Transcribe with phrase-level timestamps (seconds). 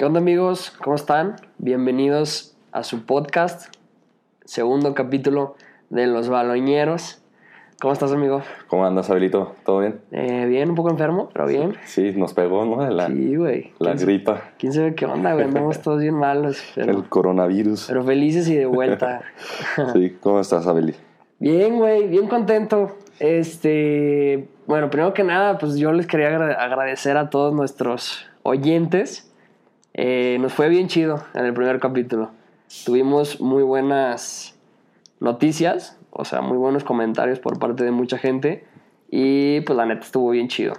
[0.00, 0.70] ¿Qué onda amigos?
[0.82, 1.36] ¿Cómo están?
[1.58, 3.70] Bienvenidos a su podcast,
[4.46, 5.56] segundo capítulo
[5.90, 7.22] de Los Baloñeros.
[7.82, 8.40] ¿Cómo estás amigo?
[8.68, 9.54] ¿Cómo andas, Abelito?
[9.62, 10.00] ¿Todo bien?
[10.10, 11.74] Eh, bien, un poco enfermo, pero bien.
[11.84, 12.88] Sí, nos pegó, ¿no?
[12.90, 13.74] La, sí, güey.
[13.78, 14.36] La ¿Quién gripa.
[14.38, 15.44] sabe- ¿Quién sabe qué onda, güey?
[15.44, 17.84] Andamos todos bien malos, pero, El coronavirus.
[17.88, 19.20] pero felices y de vuelta.
[19.92, 20.94] Sí, ¿cómo estás, Abeli?
[21.40, 22.96] Bien, güey, bien contento.
[23.18, 29.26] Este, bueno, primero que nada, pues yo les quería agra- agradecer a todos nuestros oyentes.
[29.94, 32.30] Eh, nos fue bien chido en el primer capítulo.
[32.84, 34.54] Tuvimos muy buenas
[35.18, 38.64] noticias, o sea, muy buenos comentarios por parte de mucha gente.
[39.10, 40.74] Y pues la neta estuvo bien chido.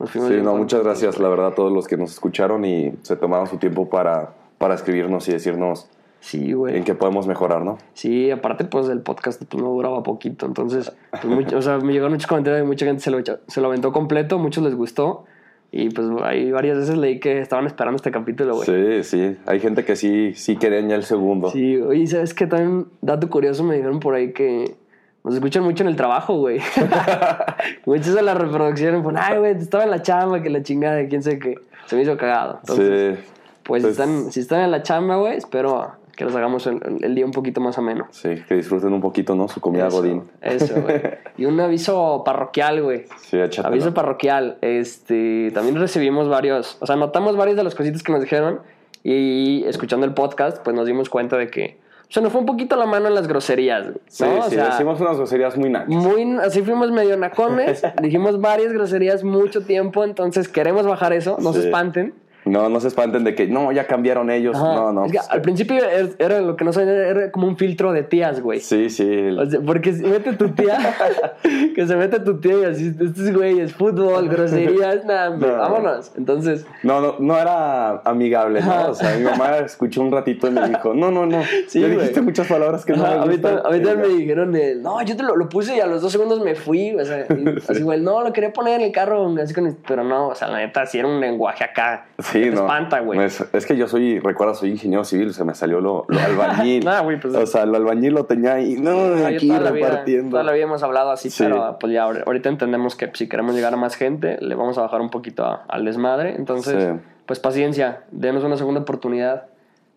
[0.00, 2.64] Nos fuimos Sí, bien no, muchas gracias, la verdad, a todos los que nos escucharon
[2.64, 5.88] y se tomaron su tiempo para, para escribirnos y decirnos
[6.20, 6.76] Sí, güey.
[6.76, 7.78] en qué podemos mejorar, ¿no?
[7.94, 11.92] Sí, aparte pues el podcast pues, no duraba poquito, entonces pues, mucho- o sea, me
[11.92, 15.24] llegaron muchos comentarios y mucha gente se lo, se lo aventó completo, muchos les gustó
[15.70, 18.66] y pues ahí varias veces leí que estaban esperando este capítulo, güey.
[18.66, 19.36] Sí, sí.
[19.46, 21.50] Hay gente que sí, sí querían ya el segundo.
[21.50, 22.46] Sí, oye, ¿sabes qué?
[22.46, 24.76] También, dato curioso, me dijeron por ahí que
[25.24, 26.60] nos escuchan mucho en el trabajo, güey.
[27.84, 31.22] Muchos de la reproducción, pues, ay, güey, estaba en la chamba, que la chingada, quién
[31.22, 31.54] sabe qué.
[31.84, 32.60] Se me hizo cagado.
[32.60, 33.24] Entonces, sí.
[33.64, 36.80] pues, si pues- están, si están en la chamba, güey, espero que les hagamos el,
[37.00, 38.08] el día un poquito más ameno.
[38.10, 39.46] Sí, que disfruten un poquito, ¿no?
[39.46, 40.24] Su comida Eso, godín.
[40.42, 41.00] Eso, güey.
[41.38, 43.04] Y un aviso parroquial, güey.
[43.20, 43.72] Sí, échatelo.
[43.72, 44.58] Aviso parroquial.
[44.60, 48.58] Este, también recibimos varios, o sea, notamos varias de las cositas que nos dijeron
[49.04, 52.74] y escuchando el podcast, pues nos dimos cuenta de que se nos fue un poquito
[52.74, 54.38] la mano en las groserías, güey, Sí, ¿no?
[54.40, 55.88] O sí, sea, decimos unas groserías muy nacas.
[55.88, 61.52] muy, así fuimos medio nacones, dijimos varias groserías mucho tiempo, entonces queremos bajar eso, no
[61.52, 61.66] se Sí.
[61.68, 62.14] espanten.
[62.44, 64.56] No, no se espanten de que, no, ya cambiaron ellos.
[64.56, 64.74] Ajá.
[64.74, 65.04] No, no.
[65.06, 68.02] Es que al principio era, era lo que no sabía, era como un filtro de
[68.02, 68.60] tías, güey.
[68.60, 69.02] Sí, sí.
[69.02, 70.78] el- O sea, porque si mete tu tía,
[71.74, 75.46] que se mete tu tía y así, estos güeyes, fútbol, groserías, nada, No.
[75.58, 76.12] vámonos.
[76.16, 78.84] Entonces, No, no, no era amigable, Ajá.
[78.84, 78.90] ¿no?
[78.90, 81.42] O sea, mi mamá escuchó un ratito y me dijo, no, no, no.
[81.68, 83.58] Sí, ya dijiste muchas palabras que no me gustan.
[83.64, 86.00] a mí también me dijeron, el, no, yo te lo, lo puse y a los
[86.00, 88.92] dos segundos me fui, o sea, y así, güey, no, lo quería poner en el
[88.92, 92.37] carro, así con, pero no, o sea, la neta, sí era un lenguaje acá, Sí,
[92.44, 92.62] que te no.
[92.62, 93.20] espanta, güey.
[93.20, 96.86] Es, es que yo soy, recuerda, soy ingeniero civil, se me salió lo, lo albañil.
[96.88, 99.88] Ah, güey, pues- O sea, lo albañil lo tenía ahí, no, aquí toda la vida-
[99.88, 100.30] repartiendo.
[100.30, 101.44] Toda la vida hemos hablado así, Sí.
[101.44, 104.78] pero pues ya ahor- ahorita entendemos que si queremos llegar a más gente, le vamos
[104.78, 106.34] a bajar un poquito a- al desmadre.
[106.36, 107.00] Entonces, Sí.
[107.26, 109.46] pues paciencia, denos una segunda oportunidad.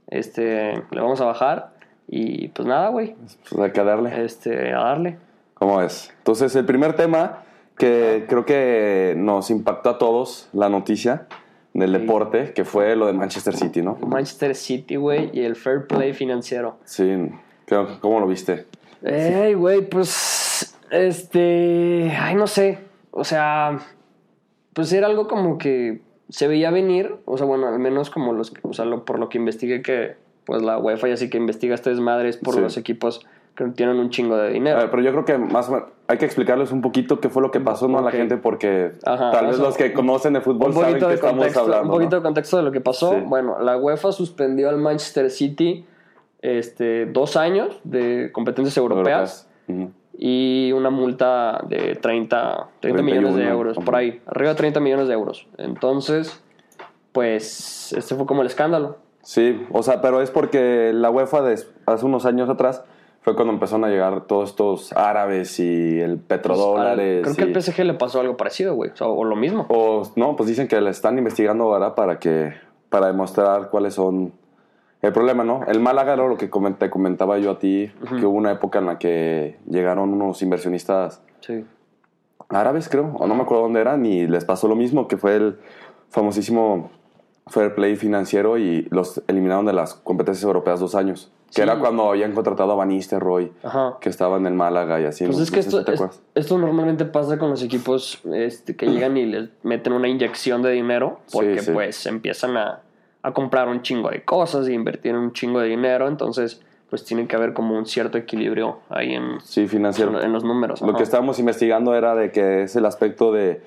[0.07, 1.69] Este, le vamos a bajar
[2.07, 3.15] y pues nada, güey,
[3.49, 4.23] Pues hay que darle.
[4.25, 5.17] este, a darle.
[5.53, 6.11] ¿Cómo es?
[6.17, 7.43] Entonces, el primer tema
[7.77, 11.27] que creo que nos impactó a todos, la noticia
[11.73, 13.95] del deporte, que fue lo de Manchester City, ¿no?
[14.05, 16.77] Manchester City, güey, y el fair play financiero.
[16.83, 17.29] Sí,
[17.65, 18.65] ¿qué- ¿cómo lo viste?
[19.03, 22.79] Ey, güey, pues, este, ay, no sé,
[23.11, 23.79] o sea,
[24.73, 28.53] pues era algo como que se veía venir, o sea, bueno, al menos como los,
[28.63, 30.15] o sea, lo- por lo que investigué que,
[30.45, 32.61] pues la UEFA y así que investiga este desmadre es por Sí.
[32.61, 33.25] los equipos
[33.55, 34.77] que tienen un chingo de A dinero.
[34.77, 37.41] ver, pero yo creo que más o menos hay que explicarles un poquito qué fue
[37.41, 37.99] lo que pasó ¿no?
[37.99, 41.35] a la gente porque Ajá, tal vez los que conocen de fútbol saben de estamos
[41.35, 41.83] contexto, hablando.
[41.85, 42.21] un poquito ¿no?
[42.21, 43.13] de contexto de lo que pasó.
[43.13, 43.21] Sí.
[43.25, 45.85] Bueno, la UEFA suspendió al Manchester City
[46.41, 49.47] este, dos años de competencias europeas.
[49.67, 49.91] Ujú.
[50.17, 54.79] y una multa de 30, 30 millones de 31, euros, por ahí, arriba de 30
[54.81, 55.47] millones de euros.
[55.57, 56.43] Entonces,
[57.11, 58.97] pues, este fue como el escándalo.
[59.21, 62.83] Sí, o sea, pero es porque la UEFA des- hace unos años atrás
[63.21, 67.21] fue cuando empezaron a llegar todos estos árabes y el petrodólares.
[67.23, 69.67] Creo que al PSG le pasó algo parecido, güey, o, sea, o lo mismo.
[69.69, 72.53] O no, pues dicen que le están investigando ahora para que
[72.89, 74.33] para demostrar cuáles son
[75.01, 75.61] el problema, ¿no?
[75.67, 78.85] El Málaga era lo que te comentaba yo a ti, que hubo una época en
[78.85, 81.65] la que llegaron unos inversionistas Sí.
[82.49, 85.35] árabes, creo, o no me acuerdo dónde eran, y les pasó lo mismo, que fue
[85.37, 85.59] el
[86.09, 86.91] famosísimo
[87.47, 91.31] fair play financiero y los eliminaron de las competencias europeas dos años.
[91.51, 91.61] Que Sí.
[91.63, 92.97] era cuando habían contratado a Van
[93.63, 93.97] Ajá.
[93.99, 95.25] que estaba en el Málaga y así.
[95.25, 95.43] Pues ¿no?
[95.43, 99.17] es que No esto, si es- esto normalmente pasa con los equipos este, que llegan
[99.17, 101.71] y les meten una inyección de dinero porque Sí, sí.
[101.73, 102.79] pues empiezan a,
[103.21, 107.27] a comprar un chingo de cosas y invertir un chingo de dinero, entonces pues tiene
[107.27, 110.21] que haber como un cierto equilibrio ahí en, Sí, financiero.
[110.21, 110.81] en los números.
[110.81, 113.61] Lo que estábamos investigando era de que es el aspecto de,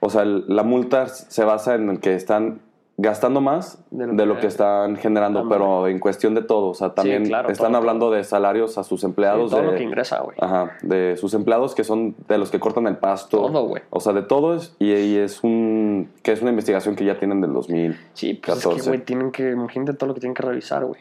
[0.00, 2.60] o sea, el- la multa se basa en el que están
[3.02, 5.58] gastando más De de lo lo, que- están generando, Ándale.
[5.58, 8.84] pero en cuestión de todo, o sea, también claro, están todo, hablando de salarios a
[8.84, 10.36] sus Sí, empleados, todo de, lo que ingresa, güey.
[10.40, 13.82] ajá, de sus empleados que son de los que cortan el pasto, Todo, güey.
[13.90, 17.40] o sea, de todos y, y es un que es una investigación que ya tienen
[17.40, 17.96] del 2000.
[18.12, 18.90] Sí, pues es que, 14.
[18.90, 21.00] güey, tienen que, imagínate todo lo que tienen que revisar, güey.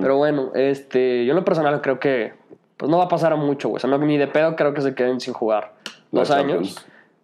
[0.00, 2.34] Pero bueno, este, yo en lo personal creo que,
[2.76, 3.76] pues no va a pasar a mucho, güey.
[3.76, 5.72] O sea, no, ni de pedo creo que se queden sin jugar
[6.12, 6.76] dos años.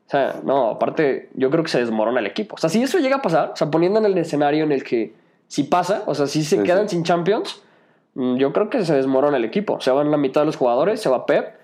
[0.07, 2.55] O sea, no, aparte, yo creo que se desmorona el equipo.
[2.55, 4.85] O sea, si eso llega a pasar, o sea, poniendo en el escenario en el
[4.85, 5.15] que
[5.49, 6.95] si pasa, o sea, si se Sí, quedan sí.
[6.97, 7.63] sin Champions,
[8.15, 9.81] mm, yo creo que se desmorona el equipo.
[9.81, 11.55] Se van la mitad de los jugadores, se va Pep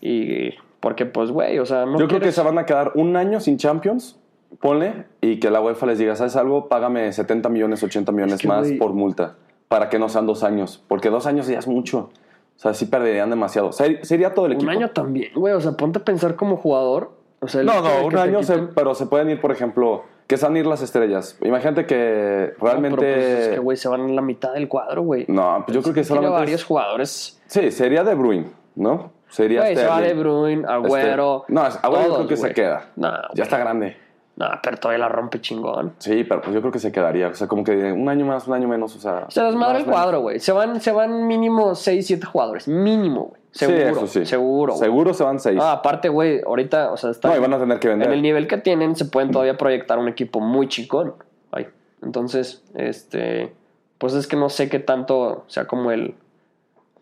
[0.00, 0.50] y
[0.80, 3.16] porque pues güey, o sea, no Yo creo que quieres- se van a quedar un
[3.16, 4.18] año sin Champions,
[4.60, 6.68] ponle, y que la UEFA les diga, ¿sabes algo?
[6.68, 9.36] Págame 70 millones, 80 millones que, más por multa,
[9.68, 12.10] para que no sean dos años, porque dos años ya es mucho.
[12.56, 13.72] O sea, sí perderían demasiado.
[13.72, 14.70] Se- Sería todo el un equipo.
[14.72, 18.16] año también, güey, o sea, ponte a pensar como jugador, o sea, No, no, un
[18.16, 21.36] año, se- pero se pueden ir, por ejemplo, que se van a ir las estrellas.
[21.42, 22.96] Imagínate que No, realmente...
[23.00, 25.24] pero, pues, es que güey, se van en la mitad del cuadro, güey.
[25.28, 26.34] No, pues yo creo que solamente...
[26.38, 27.40] varios jugadores.
[27.46, 28.46] Sí, sería De Bruyne,
[28.76, 29.12] ¿no?
[29.28, 30.22] Sería Güey, se va De Sterling.
[30.22, 31.40] Bruyne, Agüero.
[31.42, 32.54] Este- no, Agüero yo todos, creo que se güey.
[32.54, 32.86] queda.
[32.96, 33.96] No, Ya está grande.
[34.36, 35.92] No, pero todavía la rompe chingón.
[35.98, 37.28] Sí, pero pues yo creo que se quedaría.
[37.28, 39.26] O sea, como que un año más, un año menos, o sea...
[39.28, 40.40] Se desmadra más el cuadro, güey.
[40.40, 42.66] Se van, se van mínimo 6, 7 jugadores.
[42.66, 43.39] Mínimo, güey.
[43.52, 44.06] Seguro.
[44.06, 44.26] sí, sí.
[44.26, 44.72] Seguro.
[44.74, 44.84] güey.
[44.84, 45.58] Seguro se van seis.
[45.60, 47.28] Ah, aparte, güey, ahorita, o sea, está.
[47.28, 48.08] no, y van a tener que vender.
[48.08, 51.14] En el nivel que tienen, se pueden todavía proyectar un equipo muy chicón.
[51.50, 51.68] Ay.
[52.02, 53.52] Entonces, este.
[53.98, 56.14] Pues es que no sé qué tanto sea como el.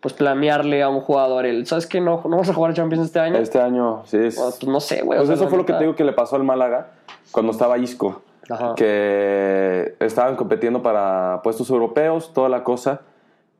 [0.01, 1.65] Pues planearle a un jugador el.
[1.65, 2.01] ¿Sabes qué?
[2.01, 3.37] No, no vas a jugar Champions este año.
[3.37, 4.17] Este año, sí.
[4.17, 4.35] Es...
[4.39, 5.17] Pues, no sé, güey.
[5.19, 6.91] o Pues sea, eso fue lo que te digo que le pasó al Málaga
[7.31, 8.21] cuando estaba Isco.
[8.49, 8.73] Ajá.
[8.75, 13.01] Que estaban compitiendo para puestos europeos, toda la cosa.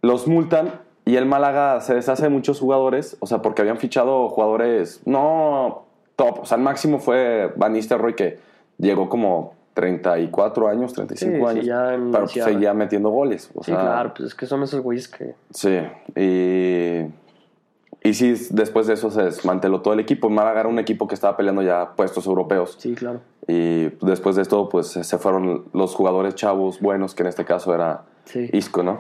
[0.02, 0.72] Los multan
[1.10, 3.18] y el Málaga se deshace de muchos jugadores.
[3.20, 5.84] O sea, porque habían fichado jugadores no
[6.16, 6.40] top.
[6.42, 8.40] O sea, el máximo fue Van Nistelrooy que
[8.78, 12.10] llegó como 34 años, 35 Sí, años.
[12.12, 13.50] pero pues, seguía metiendo goles.
[13.56, 15.36] O Sí, sea, claro, pues es que son esos güeyes que.
[15.52, 15.80] Sí,
[16.16, 17.06] y,
[18.10, 20.30] y sí, después de eso se desmanteló todo el equipo.
[20.30, 22.76] Málaga era un equipo que estaba peleando ya puestos europeos.
[22.80, 23.22] Sí, claro.
[23.48, 27.74] Y después de esto, pues se fueron los jugadores chavos buenos, que en este caso
[27.74, 28.50] era Sí.
[28.54, 29.00] Isco, ¿no?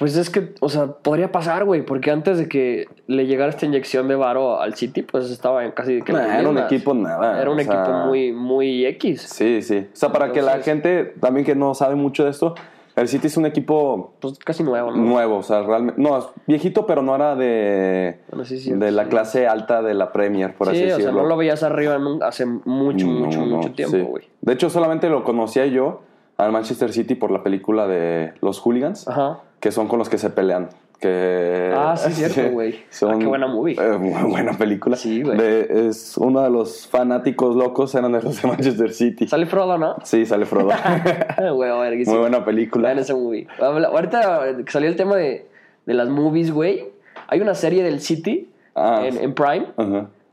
[0.00, 3.66] Pues es que, o sea, podría pasar, güey, porque antes de que le llegara esta
[3.66, 7.38] inyección de varo al City, pues estaba en casi que Nah, era un equipo nada.
[7.38, 9.20] Era un sea, equipo muy, muy X.
[9.20, 9.88] Sí, sí.
[9.92, 12.54] O sea, para que la gente también que no sabe mucho de esto,
[12.96, 14.96] el City es un equipo Pues casi nuevo, ¿no?
[14.96, 16.00] nuevo, o sea, realmente.
[16.00, 19.92] No, es viejito, pero no era de, Bueno, sí, sí, de la clase alta de
[19.92, 21.20] la Premier, por así sí, o sea, decirlo.
[21.20, 24.24] no lo veías arriba hace mucho, No, mucho, no, mucho tiempo, güey.
[24.40, 26.00] De hecho, solamente lo conocía yo
[26.44, 29.40] al Manchester City por la película de Los Hooligans, Ajá.
[29.60, 30.68] que son con los que se pelean.
[30.98, 32.80] Que, Ah, sí, cierto, güey.
[33.02, 33.74] Ah, qué buena movie.
[33.80, 34.96] eh, muy buena película.
[34.96, 35.38] Sí, güey.
[35.40, 39.26] Es uno de los fanáticos locos eran de los de Manchester City.
[39.26, 39.96] Sale Frodo, ¿no?
[40.04, 40.68] Sí, sale Frodo.
[41.38, 42.10] Ver, sí.
[42.10, 42.88] muy buena película.
[42.88, 43.46] Vean ese movie.
[43.60, 45.48] Ahorita que salió el tema de,
[45.86, 46.88] de las movies, güey.
[47.28, 49.68] Hay una serie del City Ah, en, en Prime.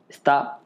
[0.10, 0.60] Está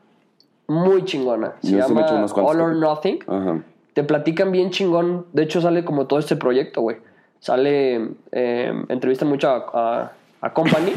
[0.68, 1.54] muy chingona.
[1.62, 2.76] Se Yo llama cuantos All or.
[2.76, 3.20] Nothing.
[3.28, 3.64] ajá.
[3.94, 5.26] Te platican bien chingón.
[5.34, 6.98] De hecho, sale como todo este proyecto, güey.
[7.40, 10.12] Sale, eh, entrevistan mucho a, a,
[10.42, 10.94] a Company,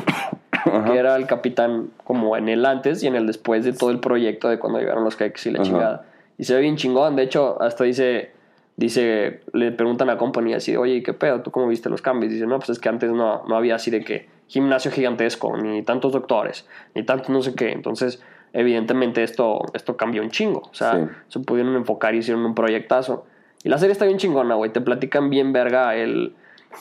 [0.87, 3.99] que era el capitán como en el antes y en el después de todo el
[3.99, 5.64] proyecto de cuando llegaron los Hex y la Ajá.
[5.64, 6.05] chingada.
[6.38, 7.17] Y se ve bien chingón.
[7.17, 8.32] De hecho, hasta dice,
[8.76, 11.41] dice, le preguntan a Company así, oye, ¿qué pedo?
[11.41, 12.32] ¿Tú cómo viste los cambios?
[12.32, 15.82] Dice, no, pues es que antes no, no había así de que gimnasio gigantesco, ni
[15.82, 17.73] tantos doctores, ni tantos no sé qué.
[17.73, 18.23] Entonces,
[18.55, 20.61] evidentemente esto, esto cambió un chingo.
[20.71, 21.01] O sea, Sí.
[21.29, 23.27] se pudieron enfocar y hicieron un proyectazo.
[23.62, 24.73] Y la serie está bien chingona, güey.
[24.73, 26.35] Te platican bien verga el...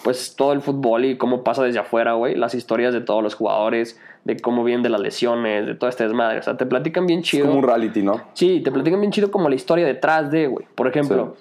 [0.04, 2.34] Pues todo el fútbol y cómo pasa desde afuera, güey.
[2.36, 6.04] Las historias de todos los jugadores, de cómo vienen de las lesiones, de todo este
[6.06, 6.40] desmadre.
[6.40, 7.46] O sea, te platican bien Es chido.
[7.46, 8.22] como un reality, ¿no?
[8.34, 10.66] Sí, te platican bien chido como la historia detrás de, güey.
[10.74, 11.36] Por ejemplo,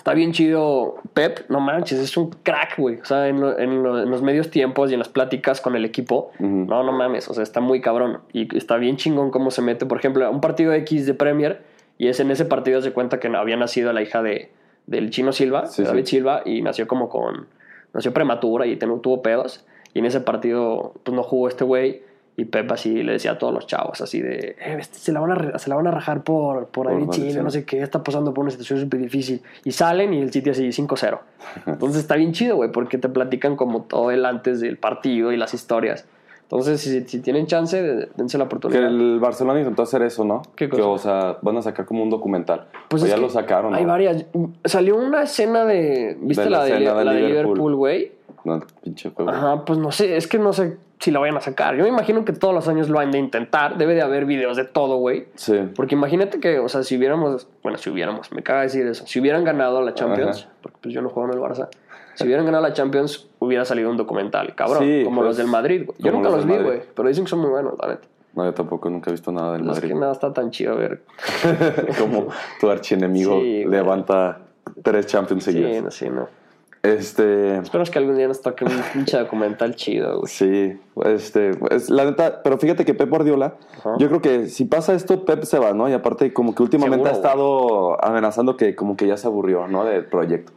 [0.00, 2.96] está bien chido Pep, no manches, es un crack, güey.
[3.00, 5.76] O sea, en, lo- en lo- en los medios tiempos y en las pláticas con
[5.76, 8.20] el equipo, no, no mames, o sea, está muy cabrón.
[8.32, 11.60] Y está bien chingón cómo se mete, por ejemplo, a un partido X de Premier
[11.98, 14.50] y es en ese partido se cuenta que había nacido la hija de,
[14.86, 16.16] del Chino Silva, Sí, de David sí.
[16.16, 17.46] Silva, y nació como con,
[17.92, 19.66] nació prematura y tuvo pedos.
[19.92, 22.02] Y en ese partido, pues no jugó este güey.
[22.40, 25.20] Y Pep así le decía a todos los chavos, así de, eh, este, se, la
[25.20, 27.42] van a, se la van a rajar por, por Por Silva, Silva.
[27.42, 29.42] no sé qué, está pasando por una situación súper difícil.
[29.64, 31.18] Y salen y el sitio así 5-0.
[31.66, 35.36] Entonces está bien chido, güey, porque te platican como todo el antes del partido y
[35.36, 36.06] las historias.
[36.44, 38.86] Entonces, si, si tienen chance, de- dense la Que oportunidad.
[38.88, 40.42] el Barcelona intentó hacer eso, ¿no?
[40.56, 40.88] ¿Qué Que, cosa?
[40.88, 42.66] o sea, van a sacar como un documental.
[42.88, 43.76] Pues O ya que lo sacaron, ¿no?
[43.76, 44.24] Hay varias.
[44.64, 46.16] Salió una escena de.
[46.20, 47.76] ¿Viste De la, la de, la de Liverpool.
[47.76, 48.12] Güey?
[48.44, 49.30] No, pinche juego.
[49.30, 51.74] Ajá, pues no sé, es que no sé si la vayan a sacar.
[51.76, 53.78] Yo me imagino que todos los años lo han de intentar.
[53.78, 55.26] Debe de haber videos de todo, güey.
[55.34, 55.58] Sí.
[55.74, 59.18] Porque imagínate que, o sea, si hubiéramos, bueno, si hubiéramos, me caga decir eso, si
[59.18, 60.52] hubieran ganado la Champions, Ajá.
[60.62, 61.68] porque pues yo no juego en el Barça,
[62.14, 65.46] si hubieran ganado la Champions, hubiera salido un documental, cabrón, Sí, como pues, los del
[65.46, 65.96] Madrid, güey.
[66.00, 68.06] Yo nunca los vi, güey, pero dicen que son muy buenos, la neta.
[68.34, 69.88] No, yo tampoco nunca he visto nada del No es Madrid.
[69.94, 71.02] que nada está tan chido ver.
[71.98, 72.28] como
[72.60, 74.38] tu archienemigo Sí, levanta
[74.82, 75.72] tres Champions seguidas.
[75.72, 76.39] Sí, no, sí, no.
[76.82, 80.28] Este, Espero que algún día nos toque un pinche documental chido, güey.
[80.32, 83.96] sí, este, es la neta, pero fíjate que Pep Guardiola, Ajá.
[83.98, 85.90] yo creo que si pasa esto, Pep se va, ¿no?
[85.90, 89.68] Y aparte, como que últimamente Seguro, ha estado amenazando que como que ya se aburrió,
[89.68, 89.84] ¿no?
[89.84, 90.52] Del proyecto.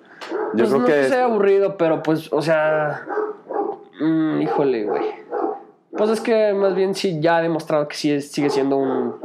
[0.54, 0.94] Yo Pues creo no que...
[0.94, 3.06] que sea aburrido, pero pues, o sea.
[4.00, 5.04] mm, híjole, güey.
[5.98, 9.16] Pues es que más bien sí ya ha demostrado que sí es- sigue siendo un.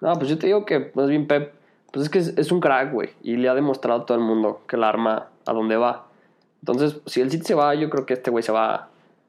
[0.00, 1.52] No, pues yo te digo que más bien Pep,
[1.92, 3.10] pues es que es, es un crack, güey.
[3.22, 6.06] Y le ha demostrado a todo el mundo que la arma a dónde va.
[6.60, 8.88] Entonces, si el City se va, yo creo que este güey se va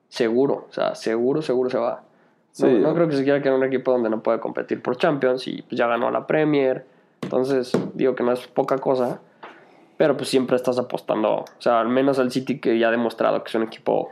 [0.09, 0.67] seguro.
[0.69, 2.03] O sea, seguro, seguro se va.
[2.51, 2.65] Sí.
[2.65, 5.47] no creo que se quiera quedar en un equipo donde no puede competir por Champions
[5.47, 6.85] y pues ya ganó la Premier.
[7.21, 9.19] Entonces, digo que no es poca cosa.
[9.97, 13.43] Pero pues siempre estás apostando, o sea, al menos al City que ya ha demostrado
[13.43, 14.11] que es un equipo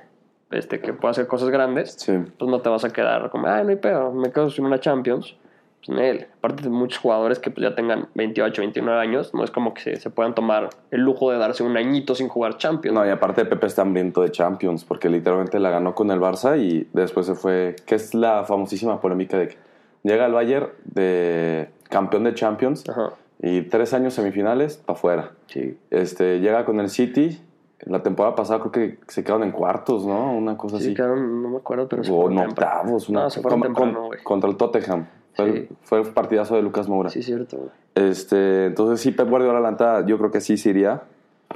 [0.50, 2.14] este, que puede hacer cosas grandes Sí.
[2.38, 4.80] pues no te vas a quedar como, ay, no hay pedo, me quedo sin una
[4.80, 5.36] Champions.
[5.88, 6.28] En él.
[6.38, 9.82] Aparte de muchos jugadores que pues, ya tengan 28, 29 años, no es como que
[9.82, 12.96] se, se puedan tomar el lujo de darse un añito sin jugar Champions.
[12.96, 16.58] No, y aparte Pepe está hambriento de Champions, porque literalmente la ganó con el Barça
[16.60, 19.58] y después se fue, que es la famosísima polémica de que
[20.04, 23.12] llega al Bayern de campeón de Champions Ajá,
[23.42, 25.32] y tres años semifinales para afuera.
[25.48, 25.78] sí.
[25.92, 27.40] Este, llega con el City,
[27.82, 30.34] la temporada pasada creo que se quedaron en cuartos, ¿no?
[30.36, 30.94] Una cosa Sí, así.
[30.96, 33.08] quedaron, no me acuerdo, pero se o en octavos.
[33.10, 34.24] Una, No, se fueron con- temprano, con- güey.
[34.24, 35.06] contra el Tottenham.
[35.36, 35.52] Fue, Sí.
[35.58, 37.10] el, fue el partidazo de Lucas Moura.
[37.10, 37.70] Sí, cierto, güey.
[37.96, 41.04] Este, entonces sí, Pep Guardiola Lanta, yo creo que sí se iría.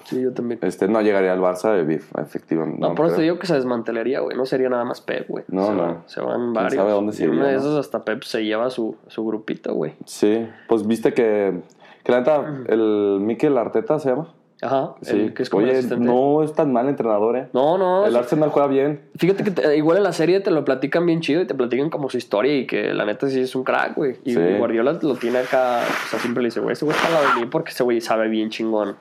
[0.06, 0.60] Sí, yo también.
[0.64, 2.80] Este, no llegaría al Barça, eh, efectivamente.
[2.80, 4.38] No, por eso te digo que se desmantelaría, güey.
[4.38, 5.44] No sería nada más Pep, güey.
[5.48, 5.82] No, se no.
[5.82, 6.76] Van, se van varios.
[6.76, 7.60] sabe a dónde se iría, de ¿no?
[7.60, 9.94] esas hasta Pep se lleva su, su grupito, güey.
[10.06, 11.62] Sí, pues viste que,
[12.04, 14.30] que la neta, el Mikel Arteta se llama.
[14.62, 14.96] Ajá.
[15.02, 16.04] Sí, el que es como oye, asistente.
[16.06, 17.48] no es tan mal entrenador, ¿eh?
[17.54, 18.06] No, no.
[18.06, 18.18] El sí.
[18.18, 19.02] Arsenal juega bien.
[19.16, 21.90] Fíjate que te- igual en la serie te lo platican bien chido y te platican
[21.90, 24.18] como su historia y que la neta sí es un crack, güey.
[24.26, 24.40] Y Sí.
[24.58, 27.28] Guardiola lo tiene acá, o sea, siempre le dice, güey, ese güey está al lado
[27.36, 28.98] de mí porque ese güey sabe bien chingón.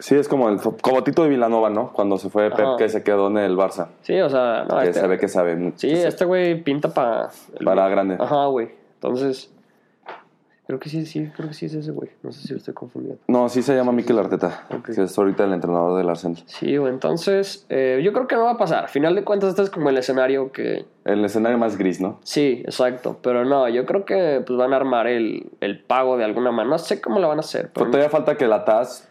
[0.00, 1.92] Sí, es como el como Tito de Vilanova, ¿no?
[1.92, 2.76] Cuando se fue Pep, Ajá.
[2.76, 3.86] que se quedó en el Barça.
[4.02, 5.72] Sí, o sea, no, que este- se ve que sabe.
[5.76, 7.30] Sí, este güey pinta para...
[7.64, 8.16] Para grande.
[8.18, 8.70] Ajá, güey.
[8.94, 9.50] Entonces,
[10.70, 12.10] creo que sí, sí, creo que sí es ese güey.
[12.22, 13.20] No sé si lo estoy confundiendo.
[13.26, 16.40] No, sí se llama Mikel Arteta, que es ahorita el entrenador del Arsenal.
[16.46, 18.88] Sí, güey, entonces, eh, yo creo que no va a pasar.
[18.88, 20.84] Final de cuentas, este es como el escenario que...
[21.04, 22.20] El escenario más gris, ¿no?
[22.22, 23.18] Sí, exacto.
[23.20, 26.70] Pero no, yo creo que pues van a armar el, el pago de alguna manera.
[26.70, 27.86] No sé cómo lo van a hacer, pero...
[27.86, 29.08] Pero todavía falta que la TAS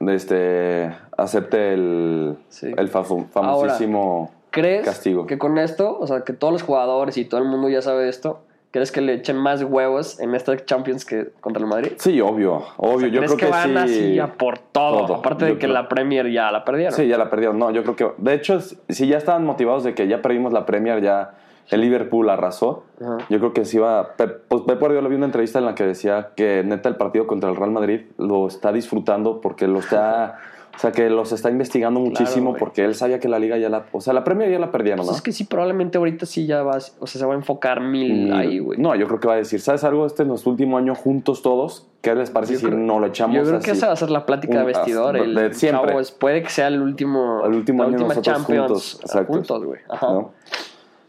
[0.00, 2.72] este, acepte el, Sí.
[2.76, 5.26] el famo- famosísimo ¿Crees castigo.
[5.26, 8.08] que con esto, o sea, que todos los jugadores y todo el mundo ya sabe
[8.08, 8.42] esto,
[8.72, 11.92] ¿crees que le echen más huevos en esta Champions que contra el Madrid?
[11.98, 12.96] Sí, obvio, obvio.
[12.96, 13.94] O sea, yo ¿Crees creo que, van sí.
[13.94, 15.06] así a por todo?
[15.06, 15.14] Todo.
[15.16, 16.94] Aparte de que creo- la Premier ya la perdieron.
[16.94, 17.58] Sí, ya la perdieron.
[17.58, 18.10] No, yo creo que.
[18.18, 21.34] De hecho, si ya estaban motivados de que ya perdimos la Premier, ya
[21.70, 22.84] el Liverpool arrasó.
[23.00, 23.18] Ajá.
[23.28, 24.14] Yo creo que sí iba.
[24.16, 27.26] Pep, pues Pep Guardiola vi una entrevista en la que decía que neta el partido
[27.28, 30.38] contra el Real Madrid lo está disfrutando porque lo está.
[30.74, 33.84] O sea, que los está investigando muchísimo porque él sabía que la liga ya la.
[33.92, 35.14] O sea, la Premier ya la perdieron, Pues ¿no?
[35.16, 38.30] es que sí, probablemente ahorita sí ya va, o sea, se va a enfocar mil
[38.30, 38.80] Mm, ahí, güey.
[38.80, 40.06] No, yo creo que va a decir, ¿sabes algo?
[40.06, 41.86] Este es nuestro último año juntos todos.
[42.00, 43.64] ¿Qué les parece Yo si creo- no lo echamos Yo creo así?
[43.66, 45.16] que esa va a ser la plática de vestidor.
[45.16, 45.90] El, de siempre.
[45.90, 49.32] chavos, puede que sea el último, El último la año última nosotros Champions juntos, exacto.
[49.34, 49.80] juntos, güey.
[49.88, 50.06] Ajá.
[50.06, 50.32] ¿no?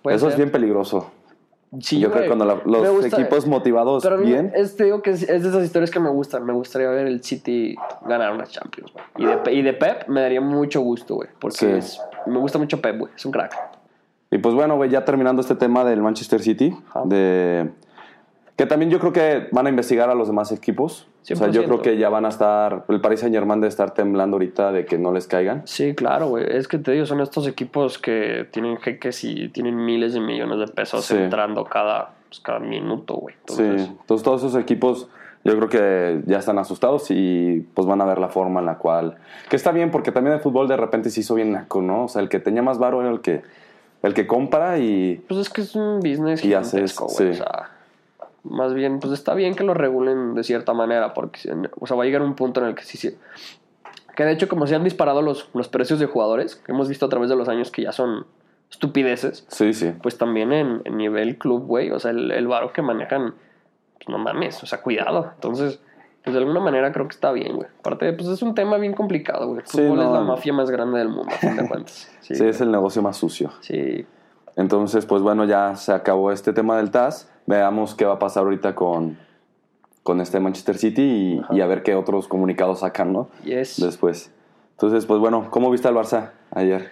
[0.03, 1.09] Puede Eso es bien peligroso.
[1.79, 4.51] Sí, yo creo que cuando la- los gusta- equipos motivados Pero bien.
[4.55, 6.45] es, te digo que es, es de esas historias que me gustan.
[6.45, 7.75] Me gustaría ver el City
[8.05, 9.05] ganar una Champions, güey.
[9.17, 11.29] Y de, y de Pep me daría mucho gusto, güey.
[11.39, 11.65] Porque Sí.
[11.67, 13.11] es- me gusta mucho Pep, güey.
[13.15, 13.55] Es un crack.
[14.29, 17.01] Y pues bueno, güey, ya terminando este tema del Manchester City, Ajá.
[17.05, 17.69] de
[18.55, 21.07] que también yo creo que van a investigar a los demás equipos.
[21.23, 21.65] O sea, yo 100%.
[21.65, 24.85] creo que ya van a estar, el Paris Saint Germain de estar temblando ahorita de
[24.85, 25.61] que no les caigan.
[25.65, 26.45] Sí, claro, güey.
[26.49, 30.59] Es que te digo, son estos equipos que tienen jeques y tienen miles de millones
[30.59, 31.15] de pesos Sí.
[31.15, 33.35] entrando cada, pues, cada minuto, güey.
[33.39, 35.07] Entonces, sí, entonces todos esos equipos
[35.45, 38.77] yo creo que ya están asustados y pues van a ver la forma en la
[38.77, 39.15] cual...
[39.49, 42.05] Que está bien porque también el fútbol de repente se hizo bien naco, ¿no?
[42.05, 43.41] O sea, el que tenía más varo era el que,
[44.03, 45.23] el que compra y...
[45.27, 46.97] Pues es que es un business Y haces, sí.
[47.03, 47.69] O sea,
[48.43, 51.39] más bien, pues está bien que lo regulen de cierta manera, porque
[51.79, 53.17] o sea, va a llegar un punto en el que sí, sí.
[54.15, 57.05] Que de hecho, como se han disparado los, los precios de jugadores, que hemos visto
[57.05, 58.25] a través de los años que ya son
[58.69, 59.93] estupideces, Sí, sí.
[60.01, 63.33] pues también en, en nivel club, güey, o sea, el, el varo que manejan,
[63.95, 65.31] pues no mames, o sea, cuidado.
[65.35, 65.79] Entonces,
[66.23, 67.67] pues de alguna manera creo que está bien, güey.
[67.79, 69.59] Aparte, pues es un tema bien complicado, güey.
[69.61, 72.09] El Sí, fútbol no, es la mafia más grande del mundo, a fin de cuentas.
[72.21, 73.51] Sí, Sí, es el negocio más sucio.
[73.61, 74.05] sí.
[74.55, 77.27] Entonces, pues bueno, ya se acabó este tema del TAS.
[77.45, 79.17] Veamos qué va a pasar ahorita con,
[80.03, 83.29] con este Manchester City y, a ver qué otros comunicados sacan, ¿no?
[83.43, 83.79] Yes.
[83.81, 84.31] Después.
[84.71, 86.89] Entonces, pues bueno, ¿cómo viste al Barça ayer?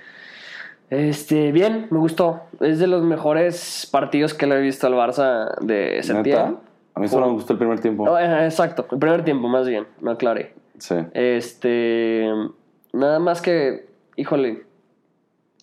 [0.89, 2.41] Este, bien, me gustó.
[2.59, 6.57] Es de los mejores partidos que le he visto al Barça de septiembre.
[6.93, 8.03] A mí solo me gustó el primer tiempo.
[8.03, 10.53] Oh, eh, exacto, el primer tiempo más bien, no aclaré.
[10.77, 10.95] Sí.
[11.13, 12.27] Este,
[12.93, 14.65] Nada más que, híjole,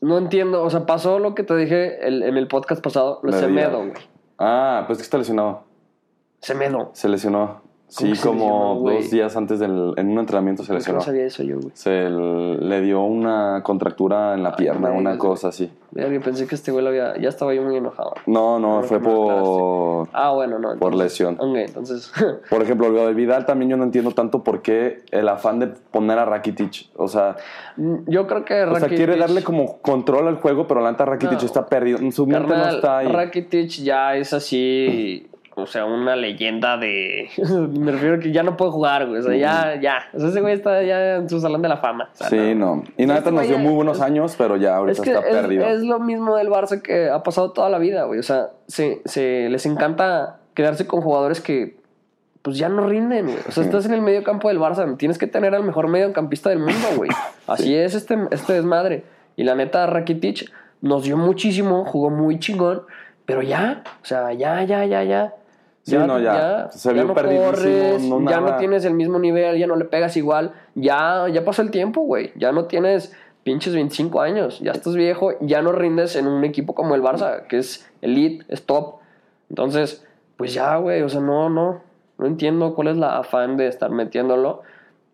[0.00, 0.62] no entiendo.
[0.62, 3.21] O sea, pasó lo que te dije el- en el podcast pasado.
[3.23, 3.92] Me Semedo, güey.
[4.38, 5.64] Ah, pues que está lesionado.
[6.40, 6.90] Semedo.
[6.95, 7.62] Se lesionó.
[7.90, 9.95] Sí, ¿Cómo se como dos días antes del.
[9.97, 10.99] En un entrenamiento se ¿Por qué lesionó.
[10.99, 11.71] no sabía eso yo, güey?
[11.73, 15.18] Se le dio una contractura en la Ay, pierna, güey, una güey.
[15.18, 15.71] cosa así.
[15.90, 17.16] Verga, pensé que este güey lo había...
[17.18, 18.12] Ya estaba yo muy enojado.
[18.26, 20.07] No, no, fue por.
[20.12, 20.76] Ah, bueno, no.
[20.78, 21.37] Por lesión.
[21.40, 22.12] Ok, entonces...
[22.50, 25.68] Por ejemplo, lo de Vidal también yo no entiendo tanto por qué el afán de
[25.68, 26.90] poner a Rakitic.
[26.97, 27.37] O sea,
[28.07, 28.97] yo creo que o sea Rakitic...
[28.97, 31.47] quiere darle como control al juego, pero la neta Rakitic No.
[31.47, 31.99] está perdido.
[32.12, 33.09] Su mente no está ahí.
[33.09, 35.26] Rakitic ya es así,
[35.62, 37.29] o sea, una leyenda de...
[37.79, 39.21] Me refiero a que ya no puede jugar, güey.
[39.21, 39.99] O sea, ya, ya.
[40.15, 42.09] O sea, ese güey está ya en su salón de la fama.
[42.12, 42.85] O sea, Sí, no.
[42.97, 45.29] Y neta Este nos dio muy buenos es- años, pero ya ahorita Es que está
[45.29, 45.67] es, perdido.
[45.67, 48.19] es lo mismo del Barça que ha pasado toda la vida, güey.
[48.21, 51.77] O sea, se, se les encanta quedarse con jugadores que
[52.43, 53.38] pues ya no rinden, güey.
[53.49, 56.49] O sea, estás en el medio campo del Barça, tienes que tener al mejor mediocampista
[56.50, 57.11] del mundo, güey.
[57.47, 59.05] Así es este, este desmadre.
[59.37, 60.50] Y la neta, Rakitic
[60.81, 62.83] nos dio muchísimo, jugó muy chingón,
[63.27, 65.35] pero ya, o sea, ya, ya, ya, ya.
[65.88, 66.68] Sí, no, ya.
[66.71, 69.85] Se vio no perdidísimo, corres, no ya no tienes el mismo nivel, ya no le
[69.85, 70.52] pegas igual.
[70.75, 72.33] Ya, ya pasó el tiempo, güey.
[72.37, 74.61] Ya no tienes pinches 25 años.
[74.61, 78.45] Ya estás viejo, ya no rindes en un equipo como el Barça, que es elite,
[78.49, 78.97] es top.
[79.49, 80.04] Entonces,
[80.37, 81.02] pues ya, güey.
[81.02, 81.80] O sea, no, no.
[82.18, 84.62] No entiendo cuál es la afán de estar metiéndolo.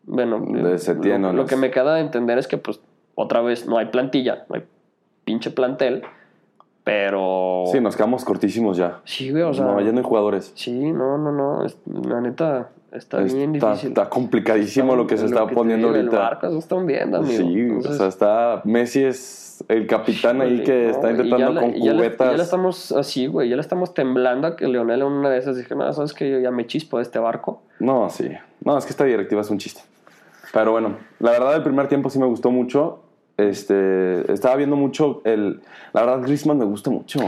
[0.05, 2.81] Bueno, lo, lo que me queda de entender es que, pues,
[3.15, 4.65] otra vez no hay plantilla, no hay
[5.25, 6.03] pinche plantel.
[6.85, 7.65] Pero.
[7.73, 9.01] Sí, nos quedamos cortísimos ya.
[9.05, 9.65] Sí, güey, o sea.
[9.65, 10.53] no, ya no hay jugadores.
[10.55, 11.67] Sí, no, no, no.
[12.07, 13.89] la neta, está, bien difícil.
[13.89, 16.23] está complicadísimo lo que se está poniendo digo, El ahorita.
[16.23, 17.43] barco se está hundiendo, amigo.
[17.43, 18.63] Sí, Entonces, o sea, está.
[18.65, 22.31] Messi es el capitán ahí que no, está intentando con y ya cubetas.
[22.33, 23.49] Ya le estamos así, güey.
[23.49, 26.39] Ya le estamos temblando a que Leonel una de esas dije, no, sabes que yo
[26.39, 27.63] ya me chispo de este barco.
[27.79, 28.31] No, sí.
[28.63, 29.81] No, es que esta directiva es un chiste.
[30.53, 33.04] Pero bueno, la verdad el primer tiempo sí me gustó mucho.
[33.37, 35.61] Este, estaba viendo mucho el...
[35.93, 37.21] La verdad Griezmann me gusta mucho.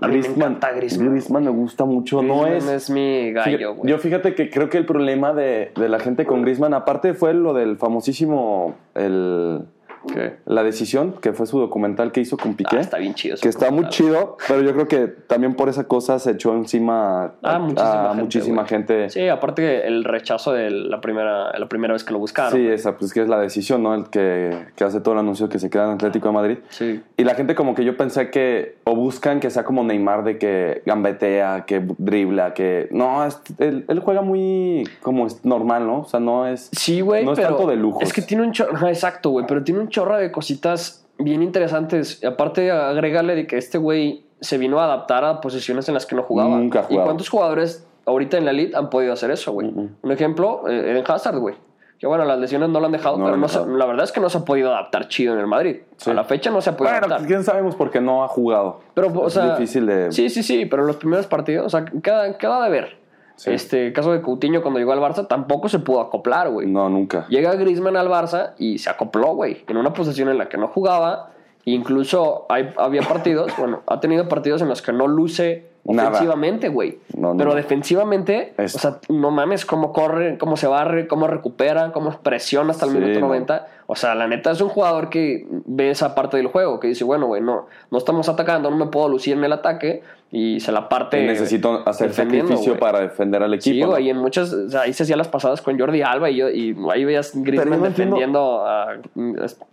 [0.00, 1.10] A mí me encanta Griezmann.
[1.10, 2.22] Griezmann me gusta mucho.
[2.22, 2.84] no Griezmann es...
[2.84, 3.90] es mi gallo, güey.
[3.90, 7.32] yo fíjate que creo que el problema de, de la gente con Griezmann, aparte fue
[7.34, 8.74] lo del famosísimo...
[8.94, 9.62] El,
[10.06, 10.36] ¿Qué?
[10.46, 12.76] la decisión, que fue su documental que hizo con Piqué.
[12.76, 13.36] Ah, está bien chido.
[13.40, 17.34] que está muy chido, pero yo creo que también por esa cosa se echó encima
[17.42, 19.10] Ah, a, muchísima a gente, muchísima gente.
[19.10, 22.52] Sí, aparte el rechazo de la primera, la primera vez que lo buscaron.
[22.52, 23.94] Sí, esa, pues que es la decisión, ¿no?
[23.94, 26.58] El que, que hace todo el anuncio que se queda en Atlético de Madrid.
[26.70, 27.02] Sí.
[27.16, 30.38] Y la gente como que yo pensé que, o buscan que sea como Neymar de
[30.38, 32.88] que gambetea, que dribla, que...
[32.90, 36.00] No, es- él, él juega muy como es normal, ¿no?
[36.00, 36.68] O sea, no es...
[36.72, 38.02] Sí, güey, No es pero tanto de lujos.
[38.02, 38.52] Es que tiene un
[38.88, 42.22] exacto, güey, pero tiene un chorro de cositas bien interesantes.
[42.22, 46.04] Y aparte, agregarle de que este güey se vino a adaptar a posiciones en las
[46.04, 46.56] que no jugaba.
[46.58, 49.68] Nunca ¿Y cuántos jugadores ahorita en la elite han podido hacer eso, güey?
[49.68, 51.54] Un ejemplo, eh, Eden Hazard, güey.
[51.98, 54.04] Que bueno, las lesiones no lo han dejado, No pero han no se- la verdad
[54.04, 55.76] es que no se ha podido adaptar chido en el Madrid.
[55.96, 56.10] Sí.
[56.10, 57.18] A la fecha no se ha podido Bueno, adaptar.
[57.20, 58.80] pues, quién sabemos porque no ha jugado.
[58.92, 60.12] Pero, o es sea, difícil de...
[60.12, 62.98] Sí, sí, sí, pero los primeros partidos, o sea, queda, queda de ver.
[63.36, 63.50] Sí.
[63.50, 66.66] Este caso de Coutinho cuando llegó al Barça tampoco se pudo acoplar, güey.
[66.66, 67.26] No, nunca.
[67.28, 70.68] Llega Griezmann al Barça y se acopló, güey, en una posición en la que no
[70.68, 71.30] jugaba.
[71.64, 76.08] Incluso hay, había partidos, bueno, ha tenido partidos en los que no luce Nada.
[76.10, 76.98] ofensivamente, güey.
[77.16, 77.56] No, no, Pero no.
[77.56, 82.70] defensivamente, Es- o sea, no mames cómo corre, cómo se barre, cómo recupera, cómo presiona
[82.72, 83.26] hasta el Sí, minuto no.
[83.28, 83.66] 90.
[83.86, 87.04] O sea, la neta es un jugador que ve esa parte del juego, que dice,
[87.04, 90.72] bueno, güey, no, no estamos atacando, no me puedo lucir en el ataque y se
[90.72, 91.22] la parte.
[91.22, 93.74] Y necesito hacer sacrificio para defender al equipo.
[93.74, 93.86] Sí, ¿no?
[93.90, 96.36] güey, y en muchas, o sea, ahí se hacía las pasadas con Jordi Alba y,
[96.36, 98.96] yo, y ahí veías Griezmann defendiendo a,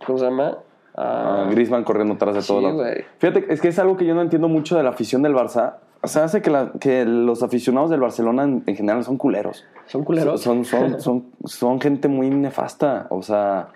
[0.06, 0.58] ¿cómo se llama?
[0.96, 3.04] A- Ah, Griezmann corriendo atrás de Sí, güey.
[3.18, 5.74] Fíjate, es que es algo que yo no entiendo mucho de la afición del Barça.
[6.02, 9.64] O sea, hace que, la- que los aficionados del Barcelona en, en general son culeros.
[9.86, 10.40] son culeros.
[10.42, 13.06] Son, son, son, son gente muy nefasta.
[13.10, 13.68] O sea,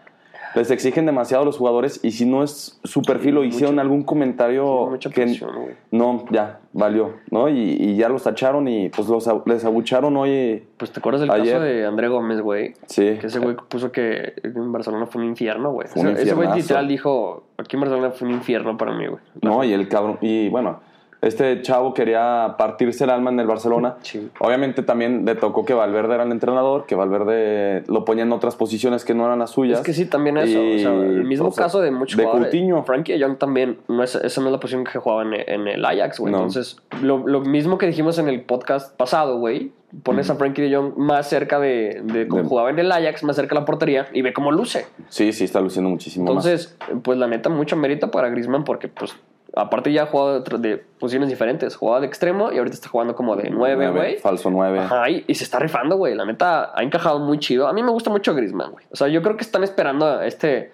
[0.55, 4.03] les exigen demasiado a los jugadores y si no es su perfil o hicieron algún
[4.03, 5.51] comentario mucha que presión,
[5.91, 7.49] no, ya, valió, ¿no?
[7.49, 10.65] Y, y ya los tacharon y pues los, les abucharon hoy.
[10.77, 11.55] Pues te acuerdas del Ayer.
[11.55, 12.75] caso de André Gómez, güey.
[12.87, 13.17] Sí.
[13.21, 15.89] Que ese güey puso que en Barcelona fue un infierno, güey.
[15.89, 19.21] Ese güey literal dijo, aquí en Barcelona fue un infierno para mí, güey.
[19.43, 20.19] No, y el cabrón.
[20.21, 20.81] Y bueno,
[21.21, 23.97] este chavo quería partirse el alma en el Barcelona.
[24.03, 24.31] Sí.
[24.41, 28.57] Obviamente también le tocó que Valverde era el entrenador, que Valverde lo ponía en otras
[28.57, 29.81] posiciones que no eran las suyas.
[29.81, 30.63] Es que sí, también eso.
[30.63, 32.51] Y, o sea, el mismo o sea, caso de muchos de jugadores.
[32.51, 32.83] Coutinho.
[32.85, 35.69] Frankie de Jong también, no es, esa no es la posición que jugaba en, en
[35.69, 36.33] el Ajax, güey.
[36.33, 36.39] No.
[36.39, 39.73] Entonces, lo, lo mismo que dijimos en el podcast pasado, güey.
[40.03, 43.25] Pones a Frankie de Jong más cerca de, de cómo De- jugaba en el Ajax,
[43.25, 44.87] más cerca de la portería, y ve cómo luce.
[45.09, 46.45] Sí, sí, está luciendo muchísimo más.
[46.45, 49.17] Entonces, pues la neta, mucho mérito para Griezmann porque, pues,
[49.59, 51.77] aparte ya ha jugado de, posiciones diferentes.
[51.77, 54.19] Jugaba de extremo y ahorita está jugando como de nueve, Nueve, güey.
[54.19, 54.79] Falso 9.
[54.79, 56.15] Ajá, y, y se está rifando, güey.
[56.15, 57.67] La neta, ha encajado muy chido.
[57.67, 58.87] A mí me gusta mucho Griezmann, güey.
[58.91, 60.73] O sea, yo creo que están esperando a este,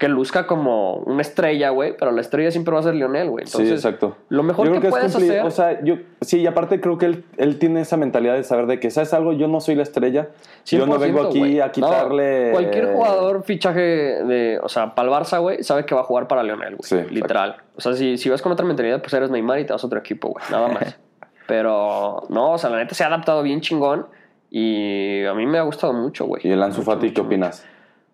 [0.00, 3.46] que luzca como una estrella, güey, pero la estrella siempre va a ser Lionel, güey.
[3.46, 4.16] Sí, exacto.
[4.30, 5.44] Lo mejor Yo que, creo es puedes cumplir- hacer.
[5.46, 8.64] O sea, yo, sí, y aparte creo que él, él tiene esa mentalidad de saber
[8.66, 9.34] de que, ¿sabes algo?
[9.34, 10.30] Yo no soy la estrella.
[10.64, 12.50] Yo no 100%, vengo aquí a No, quitarle.
[12.52, 16.26] cualquier jugador fichaje de, o sea, para el Barça, güey, sabe que va a jugar
[16.28, 16.88] para Lionel, güey.
[16.88, 17.14] Sí, exacto.
[17.14, 17.56] literal.
[17.76, 19.86] O sea, si, si vas con otra mentalidad, pues eres Neymar y te vas a
[19.86, 20.42] otro equipo, güey.
[20.50, 20.96] Nada más.
[21.46, 24.06] Pero, no, o sea, la neta se ha adaptado bien chingón
[24.50, 26.40] y a mí me ha gustado mucho, güey.
[26.44, 27.66] ¿Y el Ansu Fati qué opinas?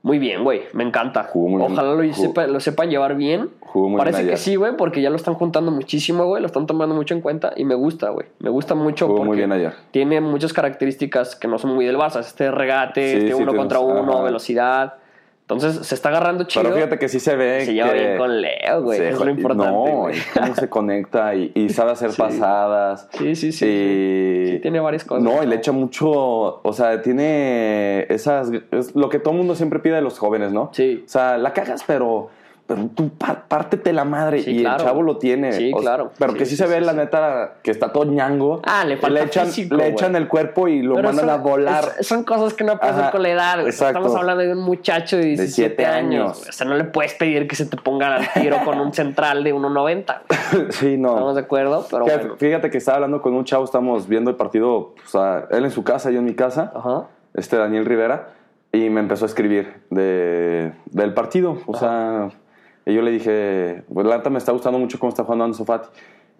[0.06, 0.62] Muy bien, güey.
[0.72, 1.24] Me encanta.
[1.24, 1.72] Jugó muy bien.
[1.72, 3.50] Ojalá lo, Jugó- sepa- lo sepan llevar bien.
[3.58, 6.40] Jugó muy Parece bien que sí, güey, porque ya lo están juntando muchísimo, güey.
[6.40, 8.28] Lo están tomando mucho en cuenta y me gusta, güey.
[8.38, 9.72] Me gusta mucho Jugó muy porque bien ayer.
[9.90, 12.20] tiene muchas características que no son muy del Barça.
[12.20, 14.22] Este regate, Sí, este sí, uno contra uno, ajá.
[14.22, 14.94] velocidad.
[15.48, 16.64] Entonces se está agarrando chido.
[16.64, 17.64] Pero fíjate que sí se ve.
[17.64, 19.00] se lleva que bien con Leo, güey.
[19.00, 22.20] Es lo importante, No, y cómo se conecta y, y sabe hacer Sí.
[22.20, 23.08] pasadas.
[23.12, 23.64] Sí, sí, sí.
[23.66, 25.22] Y- Sí, tiene varias cosas.
[25.22, 26.10] No, y le echa mucho,
[26.62, 30.52] o sea, tiene esas, es lo que todo el mundo siempre pide de los jóvenes,
[30.52, 30.70] ¿no?
[30.72, 31.02] Sí.
[31.06, 32.28] O sea, la cagas, pero,
[32.66, 34.78] pero tú pá- pártete la madre Sí, y claro.
[34.80, 35.52] el chavo lo tiene.
[35.52, 36.12] Sí, O sea, claro.
[36.18, 38.60] Pero Sí, que sí, se ve la neta que está todo ñango.
[38.64, 41.34] Ah, le falta le echan, físico, le echan el cuerpo y lo Pero mandan son-
[41.34, 41.84] a volar.
[42.00, 43.60] es- son cosas que no puedes Ajá, con la edad.
[43.66, 43.98] exacto.
[43.98, 46.46] Estamos hablando de un muchacho de 17 17 años.
[46.48, 49.44] O sea, no le puedes pedir que se te ponga al tiro con un central
[49.44, 50.22] de 1.90.
[50.52, 50.66] güey.
[50.70, 51.10] sí, no.
[51.10, 52.36] Estamos de acuerdo, pero Fíjate, bueno.
[52.38, 55.70] fíjate que estaba hablando con un chavo, estamos viendo el partido, o sea, él en
[55.70, 57.04] su casa, yo en mi casa, Ajá.
[57.34, 58.30] este Daniel Rivera,
[58.72, 61.58] y me empezó a escribir de, del partido.
[61.66, 62.28] O sea,
[62.86, 65.64] y yo le dije, pues la neta me está gustando mucho cómo está jugando Ansu
[65.64, 65.88] Fati.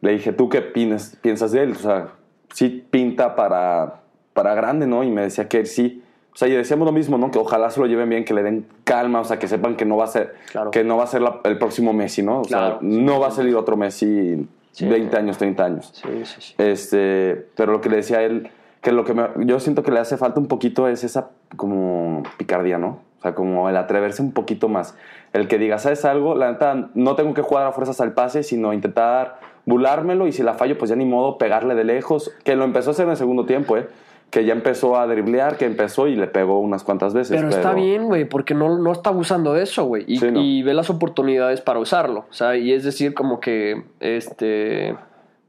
[0.01, 1.73] Le dije, ¿tú qué piensas, piensas de él?
[1.73, 2.09] O sea,
[2.55, 4.01] sí pinta para,
[4.33, 5.03] para grande, ¿no?
[5.03, 6.03] Y me decía que sí.
[6.33, 7.31] O sea, y decíamos lo mismo, ¿no?
[7.33, 9.85] Que ojalá se lo lleven bien, que le den calma, o sea, que sepan que
[9.85, 10.71] no va a ser, Claro.
[10.71, 12.41] que no va a ser la- el próximo Messi, ¿no?
[12.41, 14.87] O Claro, sea, no va a salir otro Messi en Sí.
[14.87, 15.91] 20 años, 30 años.
[15.95, 16.55] Sí, sí, sí.
[16.59, 18.51] Este, pero lo que le decía a él,
[18.83, 22.23] que lo que me- yo siento que le hace falta un poquito es esa como
[22.37, 23.01] picardía, ¿no?
[23.19, 24.95] O sea, como el atreverse un poquito más.
[25.33, 26.35] El que diga, ¿sabes algo?
[26.35, 30.43] La neta, no tengo que jugar a fuerzas al pase, sino intentar burlármelo y si
[30.43, 32.33] la fallo, pues ya ni modo pegarle de lejos.
[32.45, 33.89] Que lo empezó a hacer en el segundo tiempo, ¿eh?
[34.31, 37.37] Que ya empezó a driblear, que empezó y le pegó unas cuantas veces.
[37.37, 40.05] Pero, está bien, güey, porque no, no está abusando de eso, güey.
[40.07, 40.41] Y, Sí, no.
[40.41, 42.27] y ve las oportunidades para usarlo.
[42.31, 44.97] O sea, y es decir, como que, este,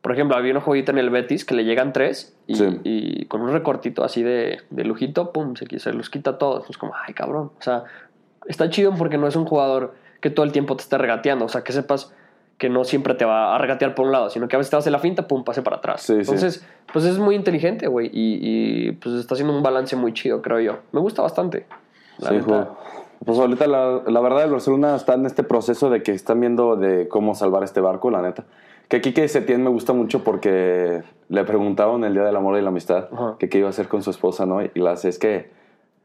[0.02, 2.80] por ejemplo, había una jueguita en el Betis que le llegan tres y, Sí.
[2.84, 6.70] y con un recortito así de, de lujito, pum, se, se los quita todos.
[6.70, 7.52] Es como, ay, cabrón.
[7.60, 7.84] O sea,
[8.48, 11.46] está chido porque no es un jugador que todo el tiempo te esté regateando.
[11.46, 12.14] O sea, que sepas
[12.58, 14.78] que no siempre te va a regatear por un lado, sino que a veces te
[14.78, 16.02] hace la finta, pum, pase para atrás.
[16.02, 16.20] Sí, sí.
[16.22, 18.08] Entonces, pues es muy inteligente, güey.
[18.08, 20.80] Y, y, pues está haciendo un balance muy chido, creo yo.
[20.92, 21.66] Me gusta bastante.
[22.18, 22.40] La Sí.
[23.26, 26.76] Pues ahorita la, la verdad el Barcelona está en este proceso de que están viendo
[26.76, 28.46] de cómo salvar este barco, la neta.
[28.90, 32.70] Que Quique Setién me gusta mucho porque le preguntaron el Día del Amor y la
[32.70, 33.36] Amistad Ajá.
[33.40, 34.62] que qué iba a hacer con su esposa, ¿no?
[34.62, 35.50] Y la hace, es que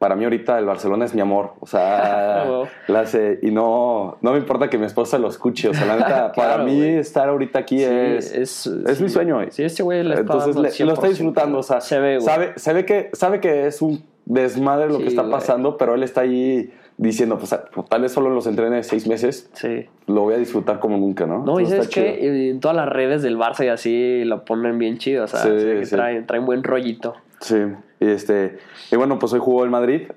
[0.02, 2.44] para mí ahorita el Barcelona es mi amor, o sea,
[2.88, 5.94] la hace, y no, no me importa que mi esposa lo escuche, o sea, la
[5.98, 9.02] neta, para mí estar ahorita aquí Sí, es, es, es sí.
[9.04, 9.38] mi sueño.
[9.50, 11.08] Sí, este güey Entonces le- lo está 100%.
[11.08, 12.26] disfrutando, o sea, Se ve, güey.
[12.26, 15.94] sabe, se ve que, sabe que es un desmadre lo Sí, que está pasando, pero
[15.94, 17.54] él está ahí diciendo, pues
[17.88, 19.86] tal vez solo los entrene seis meses, Sí.
[20.08, 21.44] lo voy a disfrutar como nunca, ¿no?
[21.44, 24.98] No, y sabes que en todas las redes del Barça y así lo ponen bien
[24.98, 25.94] chido, o sea, Sí, o sea, que sí.
[25.94, 27.14] traen, traen buen rollito.
[27.42, 27.56] Sí,
[28.00, 28.58] y este,
[28.90, 30.08] y bueno, pues hoy jugó el Madrid,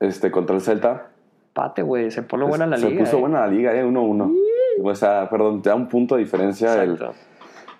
[0.00, 1.08] este, contra el Celta.
[1.54, 3.04] Pate, güey, se pone buena la se liga.
[3.04, 3.20] puso eh.
[3.20, 4.34] buena la liga, eh, 1-1.
[4.82, 6.98] O sea, perdón, te da un punto de diferencia el,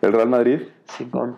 [0.03, 0.61] el Real Madrid.
[0.85, 1.37] Sí, con-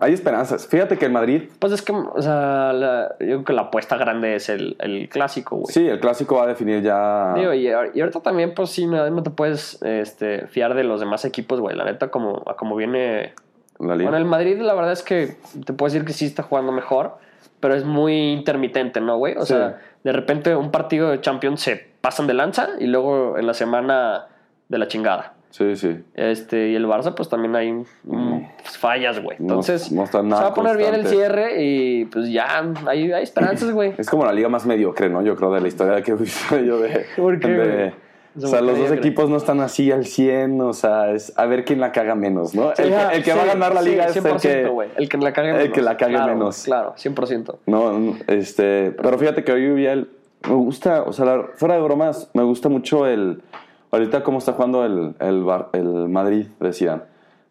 [0.00, 0.66] Hay esperanzas.
[0.66, 3.96] Fíjate que el Madrid, Pues es que, o sea, la- yo creo que la apuesta
[3.96, 5.72] grande es el, el clásico, güey.
[5.72, 7.34] sí, el clásico va a definir ya.
[7.36, 10.98] Digo, y, y ahorita también, pues sí, no, no te puedes este, fiar de los
[11.00, 11.76] demás equipos, güey.
[11.76, 13.34] La neta, como, a como viene
[13.80, 14.10] la liga.
[14.10, 17.18] Bueno, el Madrid, la verdad es que te puedo decir que sí está jugando mejor,
[17.60, 19.36] pero es muy intermitente, ¿no, güey?
[19.36, 19.54] O Sí.
[19.54, 23.54] sea, de repente un partido de Champions se pasan de lanza y luego en la
[23.54, 24.26] semana
[24.68, 25.34] de la chingada.
[25.50, 26.04] Sí, sí.
[26.14, 29.38] Este, y el Barça, pues también hay mm, fallas, güey.
[29.40, 33.22] Entonces, no está se va a poner bien el cierre y pues ya hay, hay
[33.22, 33.94] esperanzas, güey.
[33.96, 35.22] Es como la liga más mediocre, ¿no?
[35.22, 37.06] Yo creo de la historia que he visto yo de.
[37.16, 37.94] ¿Por qué, de-?
[38.42, 41.64] O sea, los dos equipos no están así al 100, o sea, es a ver
[41.64, 42.70] quién la caga menos, ¿no?
[42.70, 44.88] el, que, el que va a ganar la sí, liga es el 100%, que.
[45.02, 45.72] El que la cague el menos.
[45.74, 46.62] que la cague Claro, menos.
[46.64, 47.56] Claro, 100%.
[47.66, 50.10] No, no, este, pero fíjate que hoy vi el,
[50.48, 53.42] me gusta, o sea, la- fuera de bromas, me gusta mucho el,
[53.90, 57.02] ahorita cómo está jugando el, el, Bar- el Madrid de Zidane.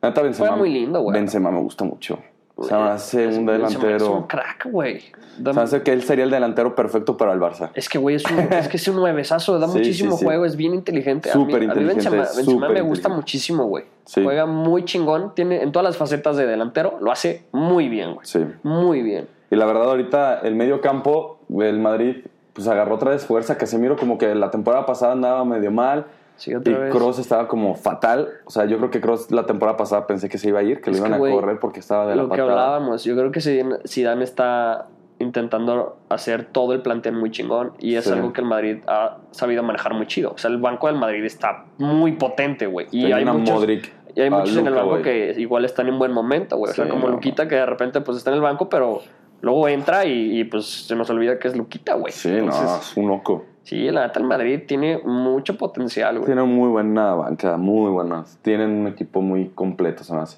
[0.02, 1.18] Neta, Benzema, muy lindo, güey.
[1.18, 2.20] Benzema me gusta mucho.
[2.64, 5.02] Sea, me hace un Es un delantero, crack, güey.
[5.46, 7.70] o sea, hace que él sería el delantero perfecto para el Barça.
[7.76, 10.26] Es que, güey, es, un, es que es un nuevesazo, da Sí, muchísimo sí, sí.
[10.26, 11.30] juego, es bien inteligente.
[11.32, 13.86] A mí- Súper a mí inteligente, Benzema, Benzema súper me gusta muchísimo, güey.
[14.14, 18.26] Juega muy chingón, tiene en todas las facetas de delantero, lo hace muy bien, güey.
[18.26, 18.40] Sí.
[18.64, 19.28] Muy bien.
[19.52, 22.18] Y la verdad, ahorita el medio campo, el Madrid
[22.54, 23.56] pues agarró otra vez fuerza.
[23.58, 26.08] Casemiro como que la temporada pasada andaba medio mal.
[26.38, 26.94] Sí, otra y vez.
[26.94, 28.30] Cross estaba como fatal.
[28.46, 30.82] O sea, yo creo que Cross la temporada pasada pensé que se iba a ir,
[30.82, 33.16] que lo Es iban que, a correr porque estaba de la Lo que hablábamos, yo
[33.16, 34.88] creo que Zidane está
[35.20, 38.12] intentando hacer todo el plantel muy chingón y es Sí.
[38.12, 40.32] algo que el Madrid ha sabido manejar muy chido.
[40.32, 42.88] O sea, el banco del Madrid está muy potente, güey.
[42.92, 45.88] Y Tenía hay una muchos, Modric y hay muchos en el banco que igual están
[45.88, 46.72] en buen momento, güey.
[46.72, 47.16] O sea, como no.
[47.16, 49.02] Luquita que de repente pues está en el banco, pero
[49.42, 52.12] luego entra y, y, pues se nos olvida que es Luquita, güey.
[52.12, 53.46] Sí, Entonces, no, es un loco.
[53.68, 56.26] Sí, la neta el Madrid tiene mucho potencial, güey.
[56.26, 58.24] Tienen muy buena banca, muy buena.
[58.42, 60.38] Tienen un equipo muy completo, se me hace.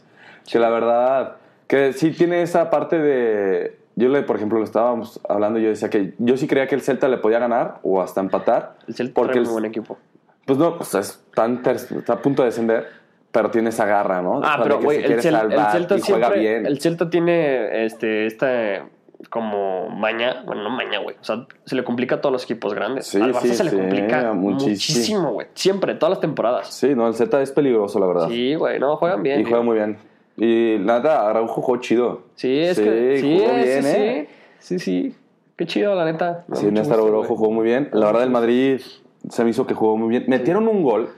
[0.52, 1.36] Que la verdad,
[1.68, 3.78] que sí tiene esa parte de...
[3.96, 6.82] Yo, le, por ejemplo, lo estábamos hablando yo decía que yo sí creía que el
[6.82, 8.78] Celta le podía ganar o hasta empatar.
[8.88, 9.98] El Celta porque el- muy buen equipo.
[10.46, 12.88] Pues no, pues es tan ter- está a punto de descender,
[13.32, 14.38] pero tiene esa garra, ¿no?
[14.38, 16.66] Ah, O sea, pero güey, el, Cel- Celta siempre, bien.
[16.66, 18.86] el Celta tiene este, esta
[19.30, 21.16] como maña, bueno, no maña, güey.
[21.20, 23.08] O sea, se le complica a todos los equipos grandes.
[23.08, 24.70] Sí, Al Barça sí, se le sí, complica muchísimo.
[24.70, 25.48] muchísimo, güey.
[25.54, 26.68] Siempre, todas las temporadas.
[26.74, 28.28] Sí, no, el Celta es peligroso, la verdad.
[28.30, 29.42] Sí, güey, no, juegan bien.
[29.42, 29.98] y juega muy bien.
[30.38, 32.22] Y nada, Araujo jugó chido.
[32.36, 34.30] Sí, es Sí, que sí, jugó bien, sí, ¿eh?
[34.60, 35.16] sí, sí.
[35.58, 36.46] Qué chido, la neta.
[36.54, 37.90] Sí, Néstor Araujo jugó muy bien.
[37.92, 38.80] La verdad, el Madrid
[39.28, 40.24] se me hizo que jugó muy bien.
[40.28, 41.10] Metieron un gol,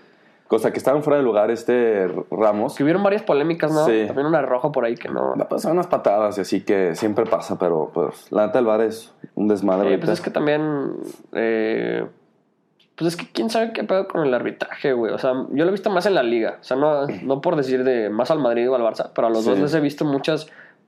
[0.52, 2.76] cosa que estaban fuera de lugar este Ramos.
[2.76, 3.86] Que hubieron varias polémicas, ¿no?
[3.86, 4.04] Sí.
[4.06, 5.34] También una de rojo por ahí que no.
[5.38, 8.82] Me pasaron unas patadas y así que siempre pasa, pero pues la neta del bar
[8.82, 9.94] es un desmadre.
[9.94, 10.92] Eh, pues es que también.
[11.32, 12.06] eh,
[12.98, 15.14] pues es que quién sabe qué pedo con el arbitraje, güey.
[15.14, 16.58] O sea, yo lo he visto más en la liga.
[16.60, 19.30] O sea, no, no por decir de más al Madrid o al Barça, pero a
[19.30, 19.52] los Sí.
[19.52, 20.48] dos les he visto muchas.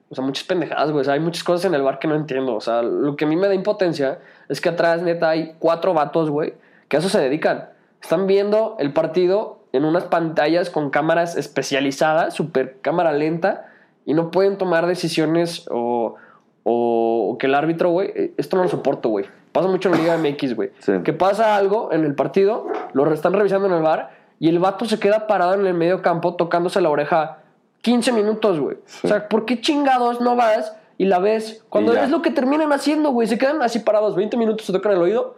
[0.10, 1.02] O sea, muchas pendejadas, güey.
[1.02, 2.54] O sea, hay muchas cosas en el bar que no entiendo.
[2.54, 5.94] O sea, lo que a mí me da impotencia es que atrás, neta, hay cuatro
[5.94, 6.54] vatos, güey,
[6.90, 7.70] que a eso se dedican.
[8.04, 13.72] Están viendo el partido en unas pantallas con cámaras especializadas, super cámara lenta,
[14.06, 16.16] y no pueden tomar decisiones o,
[16.64, 19.26] o, o que el árbitro, güey, eh, esto no lo soporto, güey.
[19.54, 20.72] Pasa mucho en la Liga MX, güey.
[20.80, 20.92] Sí.
[21.06, 24.84] Que pasa algo en el partido, lo están revisando en el bar, y el vato
[24.84, 27.40] se queda parado en el medio campo tocándose la oreja
[27.84, 28.78] 15 minutos, güey.
[29.04, 31.64] O sea, ¿por qué chingados no vas y la ves?
[31.70, 33.28] Cuando es lo que terminan haciendo, güey.
[33.30, 35.38] Se quedan así parados 20 minutos, se tocan el oído.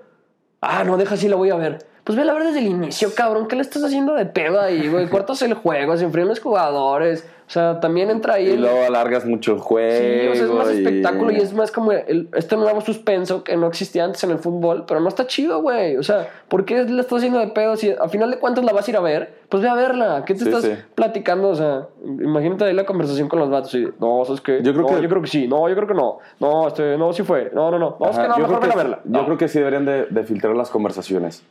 [0.62, 1.86] Ah, no, deja así, la voy a ver.
[2.06, 3.48] Pues ve a ver desde el inicio, cabrón.
[3.48, 5.08] ¿Qué le estás haciendo de pedo ahí, güey?
[5.10, 7.28] Cortas el juego, se enfrían los jugadores.
[7.48, 9.92] O sea, también entra ahí Y el- luego alargas mucho el juego.
[10.00, 13.44] Sí, o sea, es más y- espectáculo y es más como el- este nuevo suspenso
[13.44, 15.98] que no existía antes en el fútbol, pero no está chido, güey.
[15.98, 17.76] O sea, ¿por qué le estás haciendo de pedo?
[17.76, 20.24] Si a final de cuentas la vas a ir a ver, pues ve a verla.
[20.26, 20.72] ¿Qué te Sí, estás sí.
[20.96, 21.50] platicando?
[21.50, 24.60] O sea, imagínate ahí la conversación con los vatos y, no, ¿sabes qué?
[24.64, 26.18] Yo creo No, que- yo creo que sí, no, yo creo que no.
[26.40, 27.52] No, este, no, sí fue.
[27.54, 27.98] No, no, no.
[28.00, 29.00] No, es Ajá, que no, mejor ven a verla.
[29.04, 29.26] Yo No.
[29.26, 31.44] creo que sí deberían de, de filtrar las conversaciones.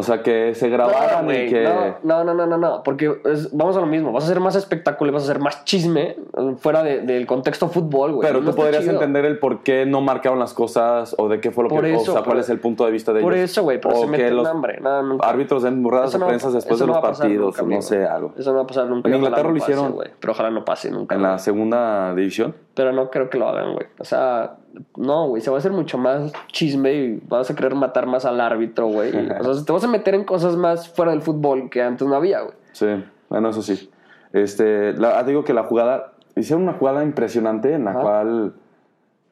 [0.00, 1.64] O sea, que se grabaran No, y que...
[2.04, 4.54] no, no, no, no, no, porque es- vamos a lo mismo, vas a hacer más
[4.54, 8.28] espectáculo y vas a hacer más chisme eh, fuera de- del contexto fútbol, güey.
[8.28, 8.92] Pero No tú podrías chido.
[8.94, 11.94] entender el por qué no marcaron las cosas o de qué fue lo Por que...
[11.94, 13.50] eso, o sea, cuál por- es el punto de vista de Por ellos.
[13.50, 14.78] eso, güey, pero o se meten los hambre.
[14.80, 15.28] No, nunca.
[15.28, 18.34] árbitros den Eso de no prensa después de los partidos, nunca, no sé, algo.
[18.38, 19.08] Eso no va a pasar nunca.
[19.08, 19.92] En Inglaterra lo pase, hicieron.
[19.94, 20.10] güey.
[20.20, 21.16] Pero ojalá no pase nunca.
[21.16, 22.54] En la segunda división.
[22.78, 23.88] Pero no creo que lo hagan, güey.
[23.98, 24.54] O sea,
[24.96, 25.42] no, güey.
[25.42, 28.86] Se va a hacer mucho más chisme y vas a querer matar más al árbitro,
[28.86, 29.10] güey.
[29.40, 32.14] O sea, te vas a meter en cosas más fuera del fútbol que antes no
[32.14, 32.54] había, güey.
[32.70, 32.86] Sí,
[33.28, 33.90] bueno, eso sí.
[34.32, 38.00] Este, la, digo que la jugada, hicieron una jugada impresionante en la Ajá.
[38.00, 38.54] cual,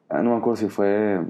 [0.08, 1.20] ah, no me acuerdo si fue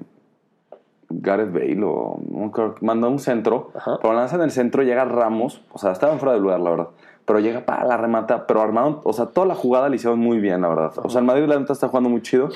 [1.10, 3.98] Gareth Bale o, no me acuerdo, mandó un centro, Ajá.
[4.00, 6.88] pero lanza en el centro, llega Ramos, o sea, estaban fuera de lugar, la verdad,
[7.26, 10.38] pero llega para la remata, pero armaron, o sea, toda la jugada la hicieron muy
[10.38, 10.92] bien, la verdad.
[11.02, 12.48] O sea, el Madrid la neta está jugando muy chido,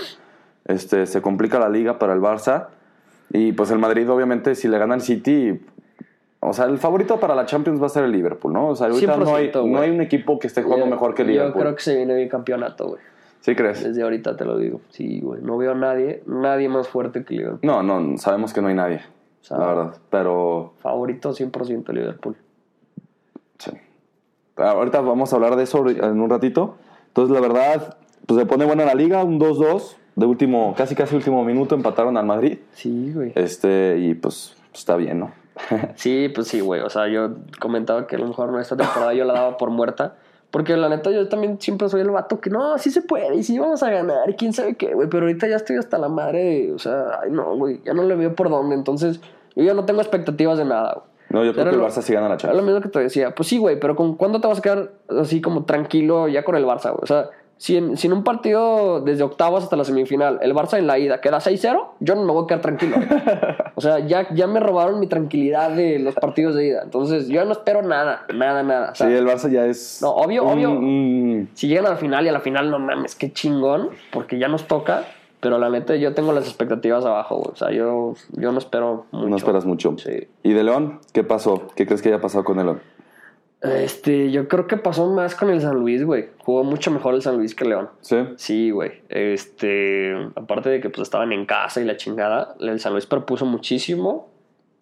[0.64, 2.68] este, se complica la liga para el Barça,
[3.32, 5.60] y pues el Madrid obviamente si le gana al City...
[6.42, 8.68] O sea, el favorito para la Champions va a ser el Liverpool, ¿no?
[8.68, 9.72] O sea, ahorita no hay, 100%, güey.
[9.72, 11.60] no hay un equipo que esté jugando Yo- mejor que el Yo Liverpool.
[11.60, 13.00] creo que se viene bien campeonato, güey.
[13.42, 13.84] ¿Sí crees?
[13.84, 14.80] Desde ahorita te lo digo.
[14.88, 15.42] Sí, güey.
[15.42, 17.60] No veo a nadie, nadie más fuerte que Liverpool.
[17.62, 19.02] No, no, sabemos que no hay nadie,
[19.42, 19.94] O sea, la verdad.
[20.08, 22.36] Pero, Favorito 100% Liverpool.
[23.58, 23.72] sí.
[24.56, 26.76] Ahorita vamos a hablar de eso en un ratito.
[27.08, 31.16] Entonces, la verdad, pues se pone buena la liga, un 2-2 de último, casi casi
[31.16, 32.58] último minuto empataron al Madrid.
[32.72, 33.32] Sí, güey.
[33.34, 35.32] Este, y pues está bien, ¿no?
[35.96, 36.80] Sí, pues sí, güey.
[36.82, 39.70] O sea, yo comentaba que a lo mejor no esta temporada yo la daba por
[39.70, 40.16] muerta.
[40.50, 43.44] Porque la neta, yo también siempre soy el vato que no, sí se puede y
[43.44, 45.08] sí vamos a ganar y quién sabe qué, güey.
[45.08, 48.16] Pero ahorita ya estoy hasta la madre o sea, ay no, güey, ya no le
[48.16, 48.74] veo por dónde.
[48.74, 49.20] Entonces,
[49.54, 51.09] yo ya no tengo expectativas de nada, güey.
[51.30, 52.66] No, yo creo Era que el lo- Barça sí gana la Era lo Champions.
[52.66, 53.34] mismo que te decía.
[53.34, 54.90] Pues sí, güey, pero ¿con cuándo te vas a quedar
[55.20, 57.00] así como tranquilo ya con el Barça, güey?
[57.02, 60.78] O sea, si en, si en un partido desde octavos hasta la semifinal, el Barça
[60.78, 62.96] en la ida queda 6-0, yo no me voy a quedar tranquilo.
[63.74, 66.80] o sea, ya, ya me robaron mi tranquilidad de los partidos de ida.
[66.82, 68.92] Entonces, yo no espero nada, nada, nada.
[68.92, 69.98] O sea, Sí, el Barça ya es...
[70.00, 70.70] No, obvio, obvio.
[71.54, 74.48] si llegan a la final y a la final no mames, qué chingón, porque ya
[74.48, 75.04] nos toca.
[75.40, 77.50] Pero la neta, yo tengo las expectativas abajo, güey.
[77.52, 79.28] O sea, yo, yo no espero mucho.
[79.28, 79.94] No esperas mucho.
[79.98, 80.28] Sí.
[80.42, 81.00] ¿Y de León?
[81.12, 81.68] ¿Qué pasó?
[81.74, 82.80] ¿Qué crees que haya pasado con el León?
[83.62, 86.28] Este, yo creo que pasó más con el San Luis, güey.
[86.44, 87.90] Jugó mucho mejor el San Luis que León.
[88.00, 88.16] ¿Sí?
[88.36, 89.02] Sí, güey.
[89.10, 93.44] Este, aparte de que pues estaban en casa y la chingada, el San Luis propuso
[93.44, 94.28] muchísimo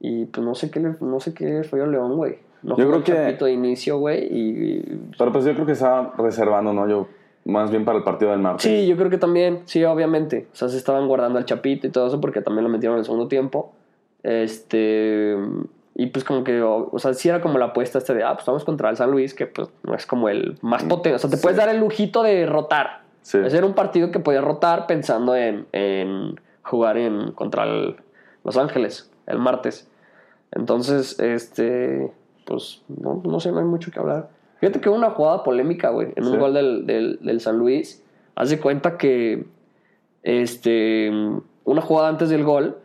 [0.00, 2.38] y pues no sé qué le, no sé qué fue a León, güey.
[2.62, 4.82] No Yo creo que- el de inicio, güey, y
[5.16, 6.88] Pero pues yo creo que estaba reservando, ¿no?
[6.88, 7.08] Yo
[7.44, 8.62] más bien para el partido del martes.
[8.62, 10.48] Sí, yo creo que también, sí, obviamente.
[10.53, 13.01] O sea, se estaban guardando al Chapito y todo eso porque también lo metieron en
[13.01, 13.72] el segundo tiempo.
[14.22, 15.37] Este.
[15.94, 18.35] Y pues como que, o, o sea, sí era como la apuesta este de, ah,
[18.35, 21.14] pues vamos contra el San Luis, que pues no es como el más potente.
[21.16, 21.42] O sea, te Sí.
[21.42, 23.03] puedes dar el lujito de rotar.
[23.22, 23.38] Sí.
[23.44, 27.96] Ese era un partido que podías rotar pensando en, en jugar en, contra el
[28.44, 29.88] Los Ángeles el martes.
[30.53, 32.12] Entonces, este,
[32.46, 34.29] pues no, no sé, no hay mucho que hablar.
[34.60, 38.04] Fíjate que hubo una jugada polémica, güey, en un gol del, del, del San Luis.
[38.34, 39.44] Haz de cuenta que,
[40.22, 41.10] este,
[41.64, 42.78] una jugada antes del gol,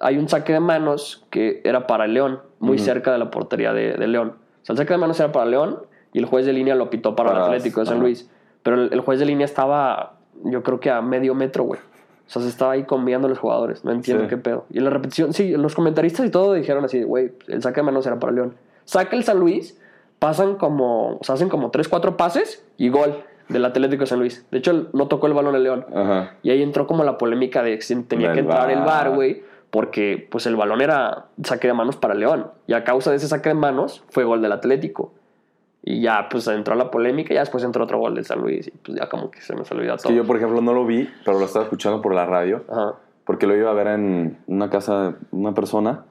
[0.00, 3.94] hay un saque de manos que era para León, muy cerca de la portería de,
[3.94, 4.34] de León.
[4.62, 5.80] O sea, el saque de manos era para León
[6.12, 8.00] y el juez de línea lo pitó para, Para- el Atlético de San.
[8.00, 8.30] Luis.
[8.62, 11.80] Pero el, el juez de línea estaba, yo creo que a medio metro, güey.
[11.80, 13.84] O sea, se estaba ahí conviando los jugadores.
[13.84, 14.28] No entiendo Sí.
[14.28, 14.66] qué pedo.
[14.70, 17.84] Y en la repetición, sí, los comentaristas y todo dijeron así, güey, el saque de
[17.84, 18.54] manos era para León.
[18.84, 19.80] Saca el San Luis,
[20.18, 24.18] pasan como, o sea, hacen como 3, 4 pases y gol del Atlético de San
[24.18, 24.46] Luis.
[24.50, 25.86] De hecho, no tocó el balón el León.
[25.94, 26.34] Ajá.
[26.42, 28.80] Y ahí entró como la polémica de si tenía Del que entrar el.
[28.80, 32.48] VAR, güey, porque pues el balón era saque de manos para León.
[32.66, 35.12] Y a causa de ese saque de manos fue gol del Atlético.
[35.82, 38.66] Y ya pues entró la polémica y ya después entró otro gol del San Luis
[38.66, 40.08] y pues ya como que se nos olvidó todo.
[40.08, 42.64] Que yo, por ejemplo, no lo vi, pero lo estaba escuchando por la radio.
[42.68, 46.04] Ajá, Porque lo iba a ver en una casa de una persona.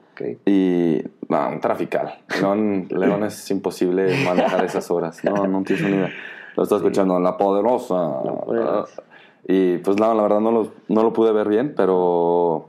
[0.46, 1.02] Y.
[1.28, 2.14] No, un trafical.
[2.40, 5.22] León, León es imposible manejar esas horas.
[5.24, 6.10] No, no tienes ni idea.
[6.56, 7.94] Lo estaba escuchando, La Poderosa.
[8.24, 9.02] La Poderosa.
[9.46, 12.68] Y pues no, la verdad no lo, no lo pude ver bien, pero.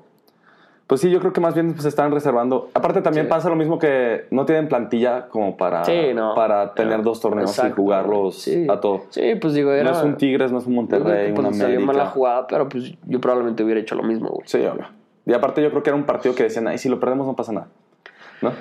[0.88, 2.70] Pues sí, yo creo que más bien pues, se están reservando.
[2.74, 3.30] Aparte también Sí.
[3.30, 6.34] pasa lo mismo que no tienen plantilla como para, Sí, no.
[6.34, 7.04] para tener No.
[7.04, 8.66] dos torneos y jugarlos sí.
[8.68, 9.04] a todo.
[9.10, 9.92] Sí, pues digo, era...
[9.92, 12.12] No es un Tigres, no es un Monterrey, pues, un salió mal la América.
[12.16, 14.42] jugada, pero pues yo probablemente hubiera hecho lo mismo, güey.
[14.48, 14.88] Sí, obvio.
[15.30, 17.36] Y aparte yo creo que era un partido que decían, ay, si lo perdemos no
[17.36, 17.68] pasa nada.
[18.42, 18.52] ¿No?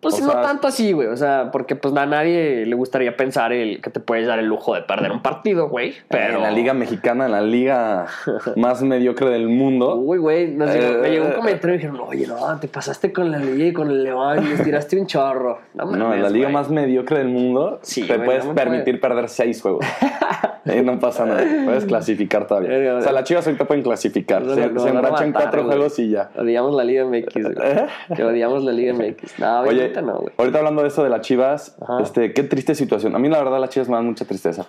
[0.00, 1.08] Pues O no sea, tanto así, güey.
[1.08, 4.46] O sea, porque pues a nadie le gustaría pensar el que te puedes dar el
[4.46, 5.94] lujo de perder un partido, güey.
[6.08, 8.06] Pero En la liga mexicana, en la liga
[8.56, 9.96] más mediocre del mundo.
[9.96, 13.38] Uy, güey, me llegó un Eh, comentario y dijeron, oye, no, te pasaste con la
[13.38, 15.58] liga y con el León y les tiraste un chorro.
[15.74, 19.28] No, No, en la liga más mediocre del mundo Sí, te puedes no permitir perder
[19.28, 19.84] seis juegos.
[20.64, 21.42] Y no pasa nada.
[21.64, 22.96] Puedes clasificar todavía.
[22.96, 24.44] O sea, las chivas ahorita pueden clasificar.
[24.44, 26.28] Se, se embrachan matar, cuatro juegos y ya.
[26.36, 28.22] Odiamos la Liga MX, güey.
[28.22, 29.38] Odiamos la Liga MX.
[29.38, 30.32] No, Oye, obviamente no, güey.
[30.36, 32.02] ahorita hablando de eso de las chivas, Ajá.
[32.02, 33.14] este, qué triste situación.
[33.14, 34.66] A mí, la verdad, las chivas me dan mucha tristeza.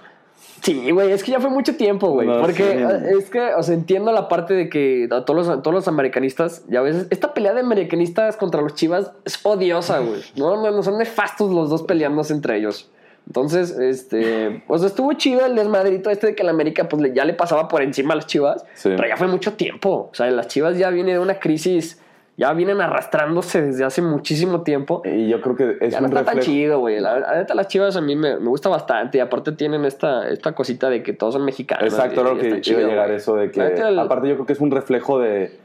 [0.62, 2.28] Sí, güey, es que ya fue mucho tiempo, güey.
[2.28, 2.70] No, porque sí.
[2.70, 5.88] eh, es que, o sea, entiendo la parte de que a todos los, todos los
[5.88, 10.22] americanistas, ya ves, esta pelea de americanistas contra los chivas es odiosa, güey.
[10.36, 12.90] No, no, no, son nefastos los dos peleándose entre ellos.
[13.26, 17.24] Entonces, este, o sea, estuvo chido el desmadrito este de que la América, pues ya
[17.26, 18.90] le pasaba por encima a las chivas, Sí.
[18.98, 20.10] pero ya fue mucho tiempo.
[20.12, 22.02] O sea, las chivas ya viene de una crisis,
[22.40, 25.02] ya vienen arrastrándose desde hace muchísimo tiempo.
[25.04, 27.02] Y yo creo que es Ya no un está tan chido, güey.
[27.02, 29.18] La, la neta, las chivas a mí me, me gusta bastante.
[29.18, 31.84] Y aparte tienen esta, esta cosita de que todos son mexicanos.
[31.94, 33.18] Exacto, lo que iba a llegar güey.
[33.18, 33.60] eso de que.
[33.62, 35.60] El- Aparte, yo creo que es un reflejo de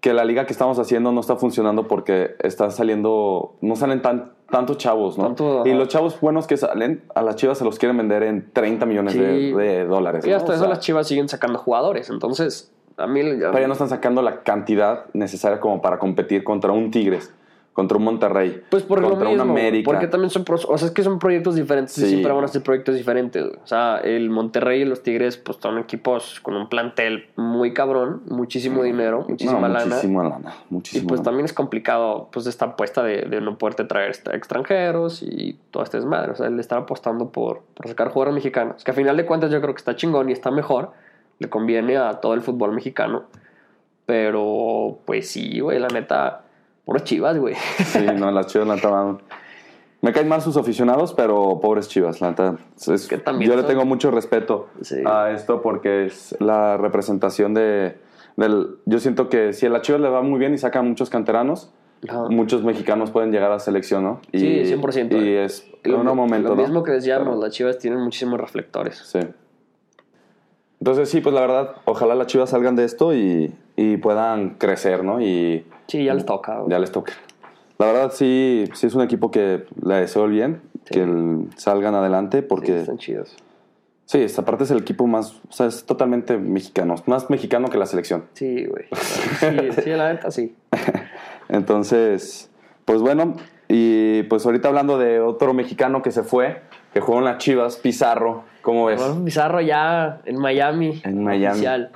[0.00, 3.56] que la liga que estamos haciendo no está funcionando porque están saliendo.
[3.60, 5.24] No salen tan, tantos chavos, ¿no?
[5.24, 8.48] Tanto, y los chavos buenos que salen, a las chivas se los quieren vender en
[8.52, 9.18] 30 millones Sí.
[9.18, 10.24] de, de dólares.
[10.24, 10.36] Y ¿no?
[10.36, 12.10] hasta O eso sea, las chivas siguen sacando jugadores.
[12.10, 13.20] Entonces, a mí.
[13.38, 17.32] ya- Pero ya no están sacando la cantidad necesaria como para competir contra un Tigres,
[17.72, 19.84] contra un Monterrey, Pues por lo contra mismo, un América.
[19.84, 22.08] porque también son, o sea, es que son proyectos diferentes y Sí.
[22.08, 23.44] siempre van a ser proyectos diferentes.
[23.44, 28.22] O sea, el Monterrey y los Tigres, pues son equipos con un plantel muy cabrón,
[28.30, 29.84] muchísimo dinero, muchísima No, lana.
[29.84, 30.54] Muchísima lana.
[30.70, 31.24] Y Muchísima pues lana.
[31.24, 35.82] también es complicado, pues, esta apuesta de, de no poderte traer extra- extranjeros y todo
[35.82, 36.32] este desmadre.
[36.32, 38.84] O sea, el estar apostando por, por sacar jugadores mexicanos.
[38.84, 40.92] Que a final de cuentas yo creo que está chingón y está mejor.
[41.38, 43.24] Le conviene a todo el fútbol mexicano.
[44.06, 46.42] Pero, pues sí, güey, la neta,
[46.84, 47.54] puros chivas, güey.
[47.84, 49.18] Sí, no, las chivas, la neta, van-
[50.02, 52.56] Me caen mal sus aficionados, pero pobres chivas, la neta.
[52.86, 54.96] Es- Que también yo le tengo mucho respeto Sí.
[55.04, 57.98] a esto porque es la representación de.
[58.36, 61.08] Del, yo siento que si a la chivas le va muy bien y saca muchos
[61.10, 61.72] canteranos,
[62.06, 62.28] Ajá.
[62.28, 64.20] muchos mexicanos pueden llegar a selección, ¿no?
[64.30, 65.16] Y, Sí, 100%.
[65.16, 66.62] Y es Lo, un momento, lo ¿no?
[66.62, 68.98] mismo que decíamos, Pero- las chivas tienen muchísimos reflectores.
[68.98, 69.20] Sí.
[70.80, 75.02] Entonces, sí, pues la verdad, ojalá las chivas salgan de esto y, y puedan crecer,
[75.04, 75.20] ¿no?
[75.20, 76.62] Y Sí, ya les toca.
[76.68, 77.12] ya les toca.
[77.78, 80.94] La verdad, sí, sí es un equipo que le deseo el bien, Sí.
[80.94, 83.36] que el- salgan adelante, Sí, porque están chidos.
[84.04, 87.76] Sí, esta parte es el equipo más, o sea, es totalmente mexicano, más mexicano que
[87.76, 88.24] la selección.
[88.34, 88.84] Sí, güey.
[88.92, 90.54] Sí, sí, la neta sí.
[91.48, 92.50] Entonces,
[92.84, 93.34] pues bueno,
[93.68, 96.62] y pues ahorita hablando de otro mexicano que se fue,
[96.92, 99.00] que jugó en las Chivas, Pizarro, ¿cómo ves?
[99.00, 101.00] Rodolfo Pizarro ya en Miami.
[101.04, 101.46] En Miami.
[101.46, 101.92] oficial.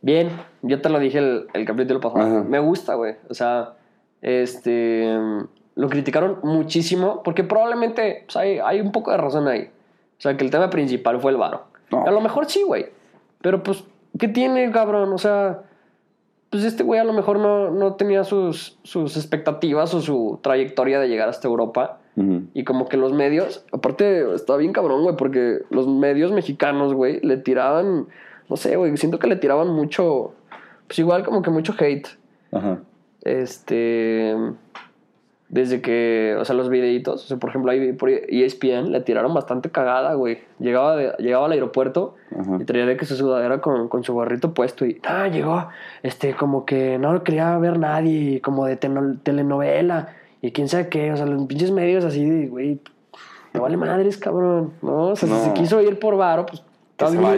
[0.00, 0.30] Bien,
[0.62, 2.24] yo te lo dije el, el capítulo pasado.
[2.24, 2.44] Ajá.
[2.48, 3.16] Me gusta, güey.
[3.28, 3.74] O sea,
[4.22, 5.18] este.
[5.74, 9.70] Lo criticaron muchísimo porque probablemente pues, hay, hay un poco de razón ahí.
[10.16, 11.64] O sea, que el tema principal fue el varo.
[11.92, 12.06] No.
[12.06, 12.86] A lo mejor sí, güey.
[13.42, 13.84] Pero pues,
[14.18, 15.12] ¿qué tiene, cabrón?
[15.12, 15.60] O sea,
[16.48, 21.00] pues este güey a lo mejor no, no tenía sus, sus expectativas o su trayectoria
[21.00, 21.97] de llegar hasta Europa.
[22.54, 27.20] Y como que los medios, aparte está bien cabrón, güey, porque los medios mexicanos, güey,
[27.20, 28.06] le tiraban,
[28.48, 30.32] no sé, güey, siento que le tiraban mucho,
[30.86, 32.08] pues igual como que mucho hate.
[32.50, 32.78] Ajá.
[33.22, 34.34] Este,
[35.48, 39.32] desde que, o sea, los videitos, o sea, por ejemplo, ahí por ESPN le tiraron
[39.32, 40.38] bastante cagada, güey.
[40.58, 42.16] Llegaba, de- llegaba al aeropuerto
[42.60, 45.68] y traía de que su sudadera con, con su gorrito puesto y, ah, llegó,
[46.02, 51.12] este, como que no lo quería ver nadie, como de telenovela y quién sabe qué,
[51.12, 52.80] o sea, los pinches medios así de, güey,
[53.52, 55.08] me vale madres, cabrón, ¿no?
[55.08, 55.38] O sea, No.
[55.38, 56.62] si se quiso ir por varo, pues,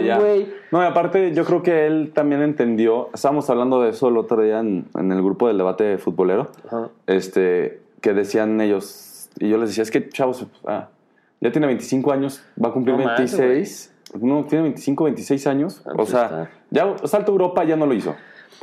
[0.01, 0.47] bien, güey.
[0.71, 4.41] No, y aparte yo creo que él también entendió, estábamos hablando de eso el otro
[4.41, 6.89] día en, en el grupo del debate futbolero, Ajá.
[7.07, 10.89] este, que decían ellos, y yo les decía, es que chavos, ah,
[11.39, 15.81] ya tiene 25 años, va a cumplir No más, 26, no, tiene 25, 26 años,
[15.85, 16.49] Ah, o pues sea, está.
[16.69, 18.15] ya salto Europa ya no lo hizo.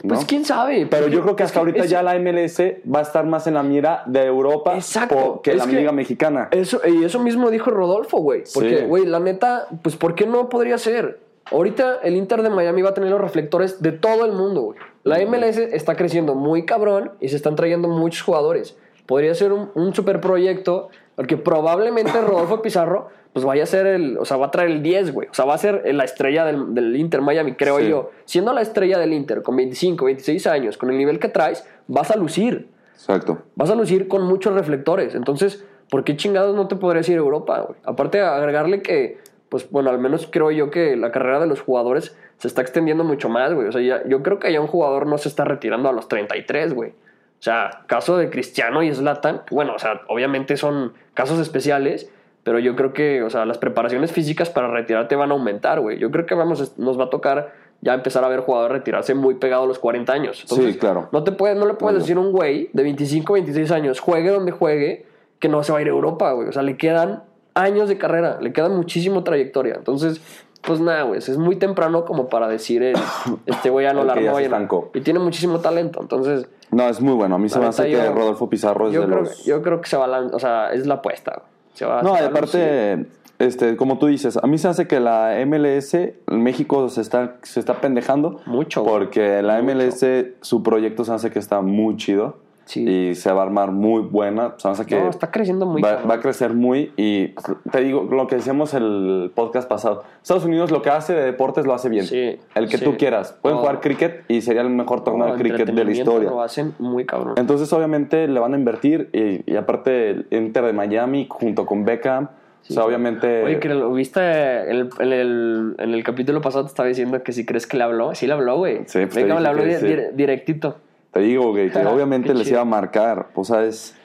[0.02, 0.14] ¿No?
[0.14, 0.86] Pues quién sabe.
[0.86, 3.46] Pero yo creo que es hasta ahorita es- ya la MLS va a estar más
[3.46, 5.40] en la mira de Europa Exacto.
[5.42, 6.48] que Es la que- liga mexicana.
[6.52, 8.44] Eso, y eso mismo dijo Rodolfo, güey.
[8.54, 8.84] Porque, Sí.
[8.84, 11.20] güey, la neta, pues, ¿por qué no podría ser?
[11.50, 14.78] Ahorita el Inter de Miami va a tener los reflectores de todo el mundo, güey.
[15.04, 18.76] La MLS está creciendo muy cabrón y se están trayendo muchos jugadores.
[19.06, 24.16] Podría ser un, un super proyecto, porque probablemente Rodolfo Pizarro, pues vaya a ser el,
[24.18, 25.26] o sea, va a traer el 10, güey.
[25.28, 27.88] O sea, va a ser la estrella del, del Inter Miami, creo Sí.
[27.88, 28.10] yo.
[28.24, 32.12] Siendo la estrella del Inter con 25, 26 años, con el nivel que traes, vas
[32.12, 33.38] a lucir Exacto.
[33.56, 35.16] vas a lucir con muchos reflectores.
[35.16, 37.80] Entonces, ¿por qué chingados no te podrías ir a Europa, güey?
[37.82, 42.16] Aparte, agregarle que, pues bueno, al menos creo yo que la carrera de los jugadores
[42.36, 43.66] se está extendiendo mucho más, güey.
[43.66, 46.06] O sea, ya- yo creo que ya un jugador no se está retirando a los
[46.06, 46.92] 33, güey.
[47.38, 52.10] O sea, caso de Cristiano y Zlatan, bueno, o sea, obviamente son casos especiales,
[52.42, 55.98] pero yo creo que, o sea, las preparaciones físicas para retirarte van a aumentar, güey.
[55.98, 59.36] Yo creo que vamos, nos va a tocar ya empezar a ver jugadores retirarse muy
[59.36, 60.44] pegado a los 40 años.
[60.46, 61.08] Sí, claro.
[61.12, 64.30] No, te puedes, no le puedes decir a un güey de 25, 26 años, juegue
[64.30, 65.06] donde juegue,
[65.38, 66.48] que no se va a ir a Europa, güey.
[66.48, 67.22] O sea, le quedan
[67.54, 69.74] años de carrera, le quedan muchísimo trayectoria.
[69.76, 70.20] Entonces,
[70.62, 72.92] pues nada, güey, es muy temprano como para decir, eh,
[73.46, 74.38] este güey ya no El la que ya armó.
[74.38, 74.90] se ya no- estancó.
[74.94, 76.00] Y tiene muchísimo talento.
[76.02, 77.36] Entonces, No, es muy bueno.
[77.36, 79.44] A mí se me hace que Rodolfo Pizarro es yo de creo, los...
[79.44, 81.42] yo creo que se va a lan- o sea, es la apuesta.
[81.74, 83.06] Se va, No, aparte,
[83.38, 85.96] este, como tú dices, a mí se hace que la MLS,
[86.26, 88.40] México se está, se está pendejando.
[88.46, 88.82] Mucho.
[88.84, 89.76] Porque la Mucho.
[89.76, 90.04] MLS,
[90.40, 92.36] su proyecto se hace que está muy chido.
[92.68, 92.86] Sí.
[92.86, 94.54] Y se va a armar muy buena.
[94.62, 96.92] Hace que No, está creciendo muy va, va a crecer muy.
[96.98, 97.28] Y
[97.72, 100.04] te digo, lo que decíamos el podcast pasado.
[100.22, 102.04] Estados Unidos lo que hace de deportes lo hace bien.
[102.04, 102.84] Sí, el que sí.
[102.84, 103.32] tú quieras.
[103.40, 103.62] Pueden No.
[103.62, 106.28] jugar cricket y sería el mejor torneo No, de cricket de la historia.
[106.28, 107.34] Lo hacen muy cabrón.
[107.38, 109.08] Entonces, obviamente, le van a invertir.
[109.14, 112.28] Y, y aparte, el Inter de Miami junto con Beckham.
[112.70, 113.44] O sea, obviamente.
[113.44, 117.22] Oye, que lo viste en el, en, el, en el capítulo pasado, te estaba diciendo
[117.22, 118.14] que si crees que le habló.
[118.14, 118.80] Sí le habló, güey.
[118.84, 119.86] Sí, pues dije le habló di- sí.
[119.86, 120.76] di- directito.
[121.18, 123.26] Te digo, güey, que Ah, obviamente les iba a marcar.
[123.34, 123.96] O sea, es,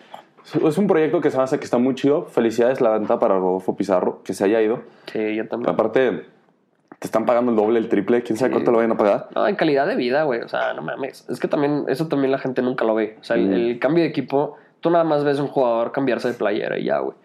[0.65, 2.25] es un proyecto que se hace que está muy chido.
[2.25, 4.81] Felicidades, la venta para Rodolfo Pizarro, que se haya ido.
[5.11, 5.69] Sí, yo también.
[5.71, 6.25] Aparte,
[6.99, 8.23] te están pagando el doble, el triple.
[8.23, 8.53] ¿Quién sabe Sí.
[8.53, 9.27] cuánto lo vayan a pagar?
[9.35, 10.41] No, en calidad de vida, güey.
[10.41, 11.29] O sea, no mames.
[11.29, 13.17] Es que también, eso también la gente nunca lo ve.
[13.21, 13.53] O sea, el, Mm.
[13.53, 16.97] el cambio de equipo, tú nada más ves un jugador cambiarse de playera y ya,
[16.99, 17.15] güey.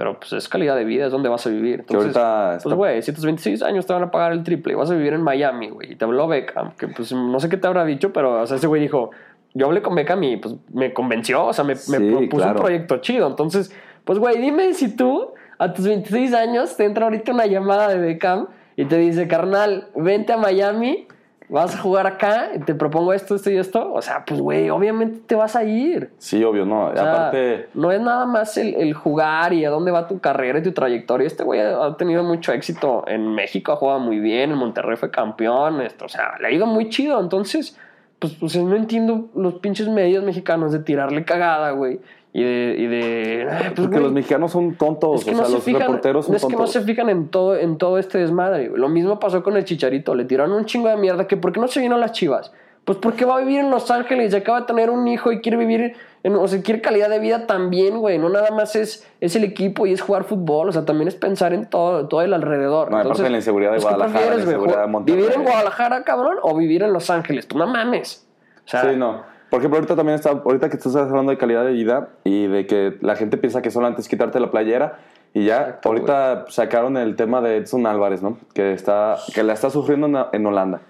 [0.00, 1.80] Pero pues es calidad de vida, es donde vas a vivir.
[1.80, 4.42] Entonces, ahorita está- pues güey, si a tus 26 años te van a pagar el
[4.42, 7.38] triple y vas a vivir en Miami, güey, y te habló Beckham, que pues no
[7.38, 9.10] sé qué te habrá dicho, pero o sea, ese güey dijo,
[9.52, 12.60] yo hablé con Beckham y pues me convenció, o sea, me, me Sí, propuso claro.
[12.60, 13.26] un proyecto chido.
[13.26, 13.76] Entonces,
[14.06, 17.98] pues güey, dime si tú a tus 26 años te entra ahorita una llamada de
[17.98, 18.46] Beckham
[18.76, 21.08] y te dice, carnal, vente a Miami,
[21.50, 23.92] vas a jugar acá, y te propongo esto, esto y esto.
[23.92, 26.10] O sea, pues güey, obviamente te vas a ir.
[26.18, 26.86] Sí, obvio, no.
[26.86, 30.20] O sea, Aparte, no es nada más el, el jugar y a dónde va tu
[30.20, 31.26] carrera y tu trayectoria.
[31.26, 35.10] Este güey ha tenido mucho éxito en México, ha jugado muy bien, en Monterrey fue
[35.10, 37.20] campeón, esto, o sea, le ha ido muy chido.
[37.20, 37.76] Entonces,
[38.20, 42.00] pues, pues no entiendo los pinches medios mexicanos de tirarle cagada, güey.
[42.32, 45.20] Y de, y de ay, pues, porque güey, los mexicanos son tontos.
[45.20, 47.08] es que o no sea, se los fijan, reporteros son es que no se fijan
[47.08, 48.68] en todo, en todo este desmadre.
[48.68, 48.80] güey.
[48.80, 50.14] Lo mismo pasó con el Chicharito.
[50.14, 51.26] Le tiraron un chingo de mierda.
[51.26, 52.52] que ¿Por qué no se vino a las chivas?
[52.84, 55.40] Pues porque va a vivir en Los Ángeles y acaba de tener un hijo y
[55.40, 58.18] quiere vivir, en, o sea, quiere calidad de vida también, güey.
[58.18, 61.14] No nada más es, es el equipo y es jugar fútbol, o sea, también es
[61.14, 62.90] pensar en todo, todo el alrededor.
[62.90, 65.20] No, aparte de la inseguridad de pues, ¿qué Guadalajara, la inseguridad de Monterrey.
[65.22, 67.46] ¿Vivir en Guadalajara, cabrón, o vivir en Los Ángeles?
[67.46, 68.26] Tú no mames.
[68.64, 69.22] O sea, Sí, no.
[69.50, 72.66] Por ejemplo, ahorita también está, ahorita que estás hablando de calidad de vida y de
[72.66, 74.98] que la gente piensa que solo antes quitarte la playera
[75.34, 78.38] y ya, Exacto, ahorita sacaron el tema de Edson Álvarez, ¿no?
[78.54, 80.80] Que está, que la está sufriendo en, en Holanda.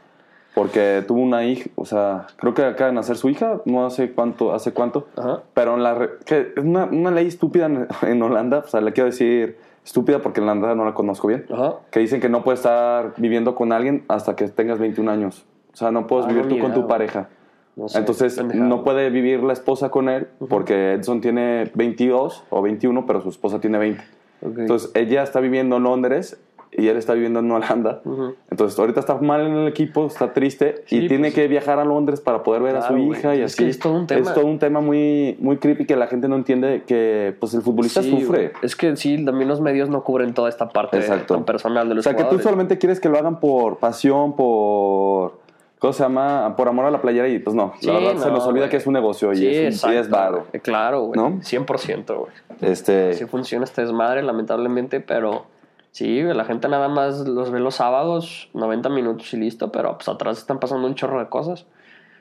[0.54, 4.12] Porque tuvo una hija, o sea, creo que acaba de nacer su hija, no sé
[4.12, 5.42] cuánto, hace cuánto, Ajá.
[5.54, 8.92] pero en la, que es una, una ley estúpida en, en Holanda, o sea, le
[8.92, 11.74] quiero decir estúpida porque en Holanda no la conozco bien, Ajá.
[11.92, 15.46] que dicen que no puedes estar viviendo con alguien hasta que tengas 21 años.
[15.72, 17.28] O sea, no puedes Ah, vivir no, tú con tu pareja.
[17.76, 22.62] No sé, Entonces no puede vivir la esposa con él porque Edson tiene 22 o
[22.62, 24.02] 21, pero su esposa tiene 20.
[24.42, 24.58] Ok.
[24.58, 26.38] Entonces ella está viviendo en Londres
[26.72, 28.00] y él está viviendo en Holanda.
[28.04, 28.34] Ujú.
[28.48, 31.34] Entonces ahorita está mal en el equipo, está triste Sí, y tiene pues.
[31.34, 33.64] que viajar a Londres para poder ver a su hija y Es así.
[33.64, 34.20] que es todo un tema.
[34.20, 37.62] Es todo un tema muy, muy creepy que la gente no entiende que pues el
[37.62, 38.52] futbolista Sí, sufre.
[38.62, 41.34] Es que sí, también los medios no cubren toda esta parte Exacto.
[41.34, 44.36] tan personal de O los sea, que tú solamente quieres que lo hagan por pasión,
[44.36, 45.39] por...
[45.80, 46.54] ¿Cómo se llama?
[46.56, 47.72] Por amor a la playera y pues no.
[47.80, 49.90] Sí, la verdad se no, nos olvida que es un negocio y Sí, es, un,
[49.92, 50.46] y exacto, es varo.
[50.50, 50.62] güey.
[50.62, 51.18] Claro, güey.
[51.18, 51.40] ¿No?
[51.40, 52.30] 100%, güey.
[52.60, 55.46] Este, Sí funciona este desmadre, lamentablemente, pero
[55.90, 60.08] sí, la gente nada más los ve los sábados, 90 minutos y listo, pero pues
[60.08, 61.66] atrás están pasando un chorro de cosas.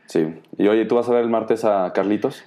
[0.07, 0.41] sí.
[0.57, 2.41] Y oye, ¿tú vas a ver el martes a Carlitos?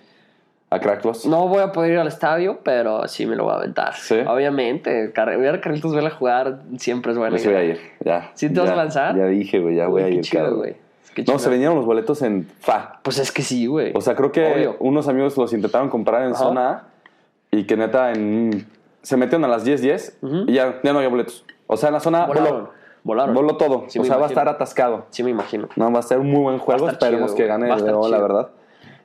[0.70, 1.26] ¿A Cracklos?
[1.26, 3.94] No voy a poder ir al estadio, pero sí me lo voy a aventar.
[3.96, 4.16] ¿Sí?
[4.26, 7.32] Obviamente, Car- ver a Carlitos verla jugar siempre es bueno.
[7.34, 8.30] Pues voy a ir, ya.
[8.32, 9.14] ¿Sí te vas a lanzar?
[9.14, 10.74] Ya dije, güey, ya voy Uy, a ir, chido, güey.
[11.26, 13.00] No, se vendieron los boletos en FA.
[13.02, 13.92] Pues es que sí, güey.
[13.94, 14.76] O sea, creo que Obvio.
[14.80, 16.38] unos amigos los intentaron comprar en Ajá.
[16.44, 16.84] zona A
[17.50, 18.66] y que neta en...
[19.02, 20.44] se metieron a las 10-10 Ujú.
[20.50, 21.44] y ya, ya no había boletos.
[21.66, 22.50] O sea, en la zona Volaron.
[22.52, 22.70] voló,
[23.04, 23.34] Volaron.
[23.34, 23.84] voló todo.
[23.88, 25.06] Sí, o sea, va a estar atascado.
[25.10, 25.68] Sí, me imagino.
[25.76, 26.88] No, va a ser un muy buen juego.
[26.88, 28.48] Esperemos chido, que gane el León, la verdad.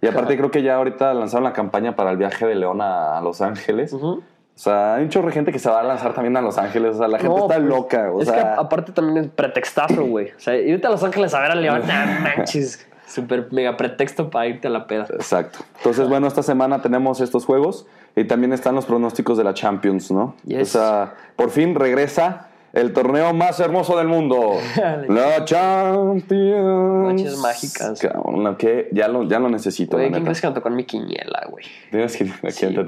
[0.01, 3.19] Y aparte creo que ya ahorita lanzaron la campaña para el viaje de León a,
[3.21, 3.91] Los Ángeles.
[3.93, 4.21] Ujú.
[4.57, 6.57] O sea, hay un chorro de gente que se va a lanzar también a Los
[6.57, 6.95] Ángeles.
[6.95, 8.11] O sea, la gente No, está pues, loca.
[8.11, 10.31] O es que sea, aparte también es pretextazo, güey.
[10.35, 11.83] O sea, irte a Los Ángeles a ver a León,
[12.23, 12.87] manches.
[13.05, 15.05] Super mega pretexto para irte a la peda.
[15.11, 15.59] Exacto.
[15.77, 17.85] Entonces, bueno, esta semana tenemos estos juegos
[18.15, 20.35] y también están los pronósticos de la Champions, ¿no?
[20.43, 20.75] Yes.
[20.75, 22.47] O sea, por fin regresa
[22.79, 24.53] el torneo más hermoso del mundo.
[25.09, 27.13] la Champions.
[27.13, 27.99] Noches mágicas.
[27.99, 30.83] Cabrón, que ya lo, ya lo necesito, Güey, ¿quién crees que me tocó en mi
[30.85, 31.65] quiniela, güey?
[31.91, 32.81] Tienes que ¿a quién Sí, te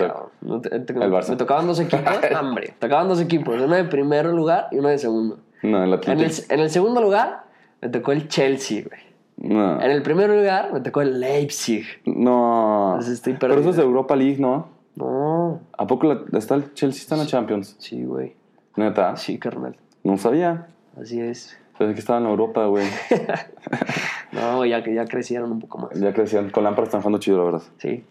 [0.93, 1.29] El Barça.
[1.29, 2.01] Me tocaban dos equipos,
[2.39, 2.73] hombre.
[2.79, 5.39] Tocaban dos equipos, uno de primer lugar y uno de segundo.
[5.63, 7.43] No, el En el, en el segundo lugar
[7.81, 9.01] me tocó el Chelsea, güey.
[9.37, 9.81] No.
[9.81, 11.85] En el primer lugar me tocó el Leipzig.
[12.05, 12.93] No.
[12.95, 13.83] Pues estoy Pero eso es de.
[13.83, 14.67] Europa League, ¿no?
[14.95, 17.75] No, ¿A poco la- está el Chelsea está en la Champions?
[17.79, 18.35] sí, güey.
[18.79, 19.15] Neta.
[19.17, 19.75] Sí, carnal.
[20.03, 20.67] No sabía.
[20.99, 21.57] Así es.
[21.77, 22.85] Pensé que estaba en Europa, güey.
[24.31, 25.99] No, ya que ya crecieron un poco más.
[25.99, 26.49] ya crecían.
[26.51, 27.61] Con Lampard están jugando chido, la verdad.
[27.77, 28.03] Sí.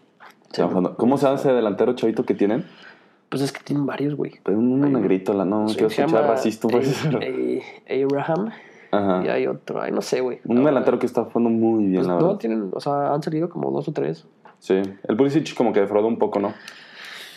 [0.55, 2.65] Jugando- ¿Cómo se ese delantero chavito que tienen?
[3.29, 4.33] Pues es que tienen varios, güey.
[4.43, 8.49] Pero un negrito, la, no, no Sí, quiero escuchar racista, A- Abraham.
[8.91, 9.23] Ajá.
[9.23, 10.39] Y hay otro, ay, no sé, güey.
[10.45, 12.37] Un delantero que está jugando muy bien, Pues la no, verdad.
[12.39, 14.25] tienen, o sea, han salido como dos o tres.
[14.57, 14.81] Sí.
[15.07, 16.53] El Pulisic como que defraudó un poco, ¿no?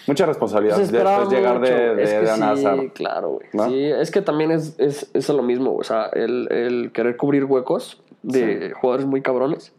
[0.06, 0.76] Mucha responsabilidad.
[0.78, 1.94] Después llegar de, mucho.
[1.96, 3.46] de, es que Eden sí, claro, güey.
[3.52, 3.68] ¿No?
[3.68, 7.44] Sí, es que también es, es, es lo mismo, o sea, el, el querer cubrir
[7.44, 9.72] huecos de jugadores muy cabrones.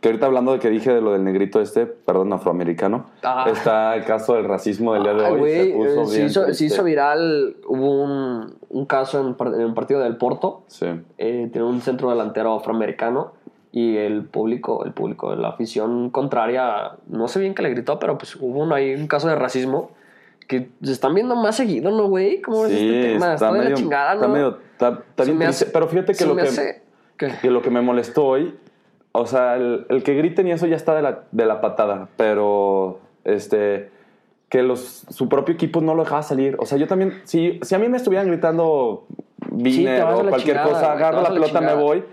[0.00, 3.46] Que ahorita hablando de que dije de lo del negrito este, perdón, afroamericano, Ah.
[3.50, 5.38] está el caso del racismo del día de hoy.
[5.38, 6.64] güey, se puso eh, se, bien hizo, se triste.
[6.66, 10.86] hizo viral, hubo un, un caso en, en un partido del Porto, Sí.
[11.18, 13.32] eh, tiene un centro delantero afroamericano
[13.78, 18.16] y el público, el público la afición contraria, no sé bien qué le gritó, pero
[18.16, 19.90] pues hubo un, ahí un caso de racismo
[20.48, 22.40] que se están viendo más seguido, ¿no, güey?
[22.40, 23.34] ¿Cómo Sí, este tema?
[23.34, 24.32] Está, de la chingada, está ¿no?
[24.32, 26.82] medio, está, está bien me hace- Pero fíjate que lo me que, hace-
[27.18, 28.54] que lo que me molestó hoy,
[29.12, 32.08] o sea, el, el que griten y eso ya está de la, de la patada,
[32.16, 33.90] pero este
[34.48, 36.56] que los, su propio equipo no lo dejaba salir.
[36.60, 39.04] O sea, yo también, si, si a mí me estuvieran gritando
[39.50, 41.82] Viner a o cualquier chingada, cosa, agarro la la pelota, me chingada.
[41.82, 42.04] voy.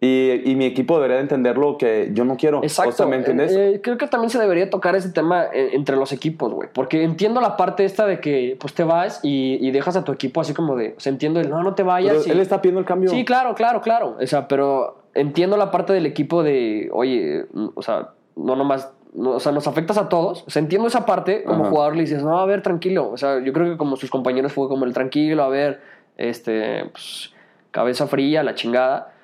[0.00, 2.62] Y, y mi equipo debería de entenderlo que yo no quiero.
[2.62, 2.90] Exacto.
[2.90, 3.50] O sea, ¿me entiendes?
[3.52, 6.68] Eh, eh, creo que también se debería tocar ese tema eh, entre los equipos, güey.
[6.72, 10.12] Porque entiendo la parte esta de que pues te vas y, y dejas a tu
[10.12, 10.94] equipo así como de.
[10.96, 12.18] O sea, entiendo el no, no te vayas.
[12.22, 13.10] Pero él está pidiendo el cambio.
[13.10, 14.16] Sí, claro, claro, claro.
[14.20, 18.92] O sea, pero entiendo la parte del equipo de, oye, mm, o sea, no nomás,
[19.14, 20.44] no, o sea, nos afectas a todos.
[20.46, 21.42] O sea, entiendo esa parte.
[21.42, 21.70] Como Ajá.
[21.70, 23.10] jugador le dices, no, a ver, tranquilo.
[23.10, 25.80] O sea, yo creo que como sus compañeros fue como el tranquilo, a ver,
[26.16, 27.32] este, pues,
[27.72, 29.14] cabeza fría, la chingada.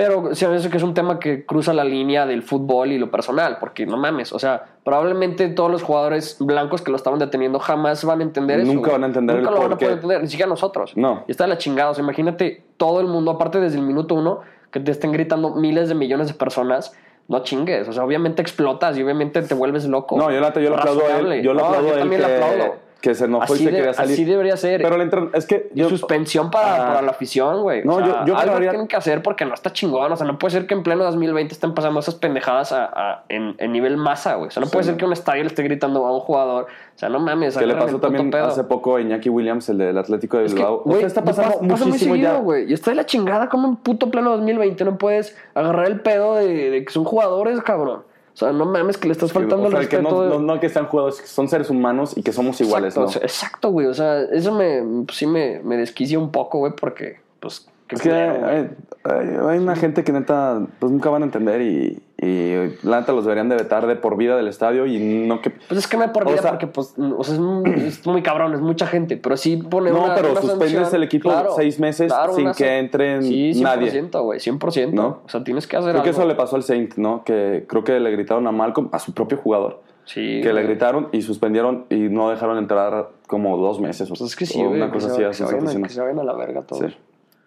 [0.00, 2.98] Pero se me hace que es un tema que cruza la línea del fútbol y
[2.98, 7.18] lo personal, porque no mames, o sea, probablemente todos los jugadores blancos que lo estaban
[7.18, 8.72] deteniendo jamás van a entender eso.
[8.72, 10.96] Nunca van a entender Nunca el lo van a poder entender, ni siquiera nosotros.
[10.96, 11.24] No.
[11.28, 11.90] Y está de la chingada.
[11.90, 14.40] O sea, imagínate todo el mundo, aparte desde el minuto uno,
[14.70, 16.96] que te estén gritando miles de millones de personas,
[17.28, 17.86] no chingues.
[17.86, 20.16] O sea, obviamente explotas y obviamente te vuelves loco.
[20.16, 21.42] No, yo, la, yo lo aplaudo a él.
[21.42, 22.74] Yo lo No, aplaudo yo también que, le aplaudo.
[23.00, 24.12] Que se enojó Así, y se de- quería salir.
[24.12, 24.82] así debería ser.
[24.82, 27.84] Pero el entren- es que yo, suspensión para, la afición, güey.
[27.84, 30.12] No, O sea, yo- yo algo tienen que hacer porque no está chingón.
[30.12, 33.24] O sea, no puede ser que en pleno 2020 estén pasando esas pendejadas a- a-
[33.28, 34.48] en, en nivel masa, güey.
[34.48, 36.64] O sea, no Sí, puede ser que un estadio le esté gritando a un jugador.
[36.64, 37.56] O sea, no mames.
[37.56, 38.46] que le pasó también pedo.
[38.46, 40.80] hace poco a Iñaki Williams, el del Atlético de Es que, Bilbao.
[40.80, 42.28] O sea, güey, está pasando pasa- pasa muy muchísimo ya.
[42.28, 42.70] seguido, güey.
[42.70, 46.34] Y está de la chingada como en puto pleno 2020 no puedes agarrar el pedo
[46.34, 48.02] de, de que son jugadores, cabrón.
[48.32, 50.60] O sea, no mames que le estás faltando O sea, el que no, no, no
[50.60, 53.26] que sean jugadores, que son seres humanos y que somos iguales, exacto, ¿no?
[53.26, 53.86] exacto, güey.
[53.86, 58.02] O sea, eso me, pues, sí me, me desquicia un poco, güey, porque, pues, Es
[58.02, 63.12] que hay, una gente que neta pues nunca van a entender y, y la neta
[63.12, 65.50] los deberían de vetar de por vida del estadio y no que...
[65.50, 68.06] Pues es que hay por O vida sea- porque, pues, o sea, es muy, es
[68.06, 69.16] muy cabrón, es mucha gente.
[69.16, 70.94] Pero sí pone No, una, pero una suspendes sanción.
[70.96, 73.90] el equipo seis meses sin que entren sí, 100%, nadie.
[74.20, 74.92] güey, 100%.
[74.92, 75.20] ¿No?
[75.24, 76.20] O sea, tienes que hacer Creo que algo.
[76.20, 77.24] eso le pasó al Saint, ¿no?
[77.24, 81.08] Que creo que le gritaron a Malcolm, a su propio jugador, Sí, que le gritaron
[81.12, 84.10] y suspendieron y no dejaron entrar como dos meses.
[84.10, 85.82] O, Pues es que sí, o una que cosa así que se vayan.
[85.82, 86.90] Que se vayan a la verga todos.
[86.90, 86.98] Sí.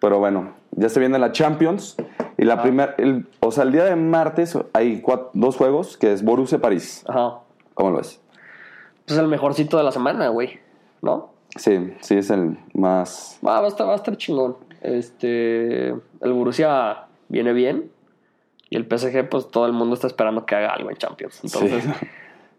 [0.04, 1.96] Pero bueno, ya se viene la Champions.
[2.36, 2.62] Y la Ah.
[2.62, 2.94] primera,
[3.40, 5.02] o sea, el día de martes hay
[5.32, 7.02] dos juegos, que es Borussia París.
[7.08, 7.38] Ajá.
[7.72, 8.20] ¿Cómo lo ves?
[9.06, 10.58] Pues el mejorcito de la semana, güey.
[11.00, 11.30] ¿No?
[11.56, 13.38] Sí, sí, es el más...
[13.46, 14.56] Va, va, a estar, va a estar chingón.
[14.82, 15.88] Este.
[15.88, 17.90] El Borussia viene bien.
[18.68, 21.40] Y el PSG, pues todo el mundo está esperando que haga algo en Champions.
[21.44, 21.90] Entonces, Sí.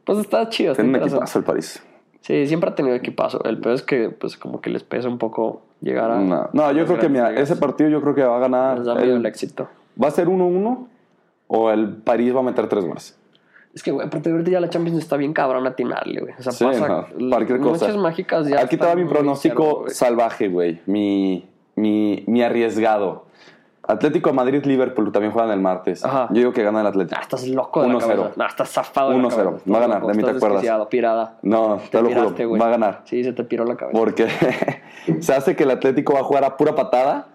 [0.04, 0.74] pues está chido.
[0.74, 1.84] Tiene un equipazo el París.
[2.22, 3.44] Sí, siempre ha tenido equipazo.
[3.44, 6.20] El peor es que, pues, como que les pesa un poco llegar a.
[6.20, 8.78] No, no, yo creo que, mira, ese partido yo creo que va a ganar...
[8.78, 9.68] Les da miedo el- el éxito.
[10.02, 10.88] ¿Va a ser 1-1
[11.48, 13.18] o el París va a meter tres goles?
[13.74, 16.34] Es que, güey, aparte ahorita ya la Champions está bien cabrón atinarle, güey.
[16.40, 17.08] O sea, Sí, pasa.
[17.18, 17.94] no, cualquier cosa.
[17.98, 18.62] Mágicas ya.
[18.62, 20.80] Aquí están mi pronóstico salvaje, güey.
[20.86, 21.46] Mi,
[21.76, 23.25] mi, mi arriesgado.
[23.88, 26.04] Atlético de Madrid-Liverpool también juegan el martes.
[26.04, 26.28] Ajá.
[26.30, 27.18] Yo digo que gana el Atlético.
[27.20, 28.00] Ah, estás loco de la 1-0.
[28.00, 28.32] cabeza.
[28.36, 29.36] No, estás zafado de la 1-0.
[29.36, 29.72] cabeza.
[29.72, 30.88] Va a ganar, loco, de mí te acuerdas.
[30.90, 31.38] pirada.
[31.42, 33.02] No, te, lo juro, va a ganar.
[33.06, 33.98] Sí, se te piró la cabeza.
[33.98, 34.28] Porque
[35.20, 37.28] se hace que el Atlético va a jugar a pura patada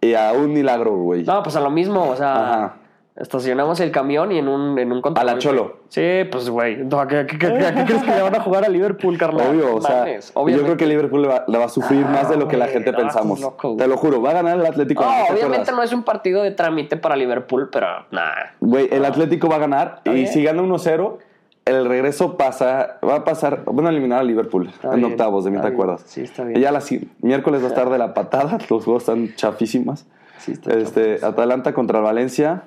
[0.00, 1.24] y a un milagro, güey.
[1.24, 2.74] No, pues a lo mismo, o sea, Ajá.
[3.16, 5.78] Estacionamos el camión y en un, en un A la Cholo.
[5.88, 9.48] Sí, pues güey, ¿a qué, crees que le van a jugar a Liverpool, carnal?
[9.50, 12.10] Obvio, o sea, Mames, yo creo que Liverpool le va, le va a sufrir Ah,
[12.10, 13.40] más de lo que la gente no, pensamos.
[13.40, 13.76] loco.
[13.76, 15.04] Te lo juro, va a ganar el Atlético.
[15.04, 18.54] No, ¿te obviamente no es un partido de trámite para Liverpool, pero nada.
[18.60, 20.28] Güey, el Atlético va a ganar y bien.
[20.28, 21.16] si gana 1-0,
[21.64, 25.44] el regreso pasa, va a pasar, van a eliminar a Liverpool Está en bien, octavos,
[25.44, 25.72] de mí te bien.
[25.72, 26.02] acuerdas.
[26.06, 26.58] Sí, está bien.
[26.58, 30.06] Y ya la si- miércoles va a estar de la patada, los juegos están chafísimas.
[30.38, 32.64] Sí, está Este, Atalanta contra Valencia.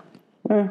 [0.50, 0.70] Eh,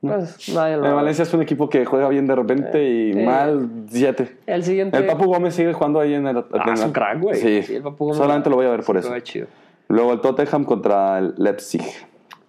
[0.00, 3.18] Pues, nadie lo el Valencia es un equipo que juega bien de repente y Sí.
[3.20, 4.36] mal 7.
[4.46, 4.96] El siguiente.
[4.98, 7.36] El Papu Gómez sigue jugando ahí en el Ah, en es un crack, güey.
[7.36, 9.16] Sí, Sí, el Papu Gómez- solamente lo voy a ver por eso.
[9.20, 9.46] Chido.
[9.88, 11.82] Luego el Tottenham contra el Leipzig.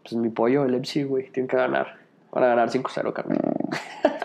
[0.01, 1.95] Pues mi pollo, el Leipzig, güey, tiene que ganar.
[2.32, 3.38] Van a ganar 5-0, carnal.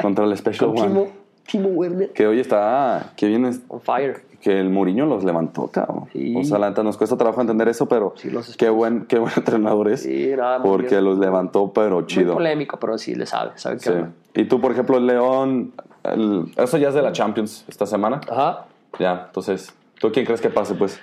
[0.01, 0.81] Contra el Special One.
[0.81, 1.09] Timo,
[1.47, 2.09] Timo Werner.
[2.15, 4.23] Que hoy está, que viene On fire.
[4.49, 6.05] Que el Mourinho los levantó, cabrón.
[6.13, 6.35] Sí.
[6.37, 9.33] O sea, la neta nos cuesta trabajo entender eso, pero Sí, qué buen, qué buen
[9.37, 10.03] entrenador es.
[10.03, 11.05] Sí, nada, muy porque bien.
[11.05, 12.35] los levantó, pero Muy chido.
[12.35, 13.53] polémico, pero sí le sabe.
[13.57, 14.05] Sabe qué.
[14.41, 15.73] Y tú, por ejemplo, el León,
[16.05, 18.21] el- eso ya es de la Champions esta semana.
[18.31, 18.65] Ajá.
[18.99, 20.99] Ya, entonces, ¿tú quién crees que pase, pues?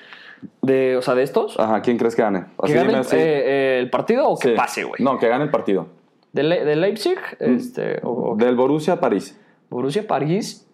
[0.62, 1.60] De, o sea, de estos.
[1.60, 2.42] Ajá, ¿quién crees que gane?
[2.42, 3.16] ¿Que Así gane el, así.
[3.16, 5.04] eh, eh, el partido o que pase, güey?
[5.04, 5.88] No, que gane el partido.
[6.34, 9.40] De, Le- de Leipzig, este, o, o Del Borussia a París.
[9.70, 10.65] Borussia París,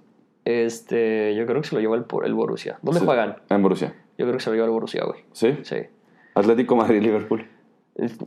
[0.46, 2.80] este, yo creo que se lo lleva el, el Borussia.
[2.82, 3.36] ¿Dónde Sí, juegan?
[3.50, 3.94] En Borussia.
[4.18, 5.22] Yo creo que se lo lleva el Borussia, güey.
[5.32, 5.58] ¿Sí?
[5.64, 5.78] Sí.
[6.36, 7.48] Atlético Madrid, Liverpool.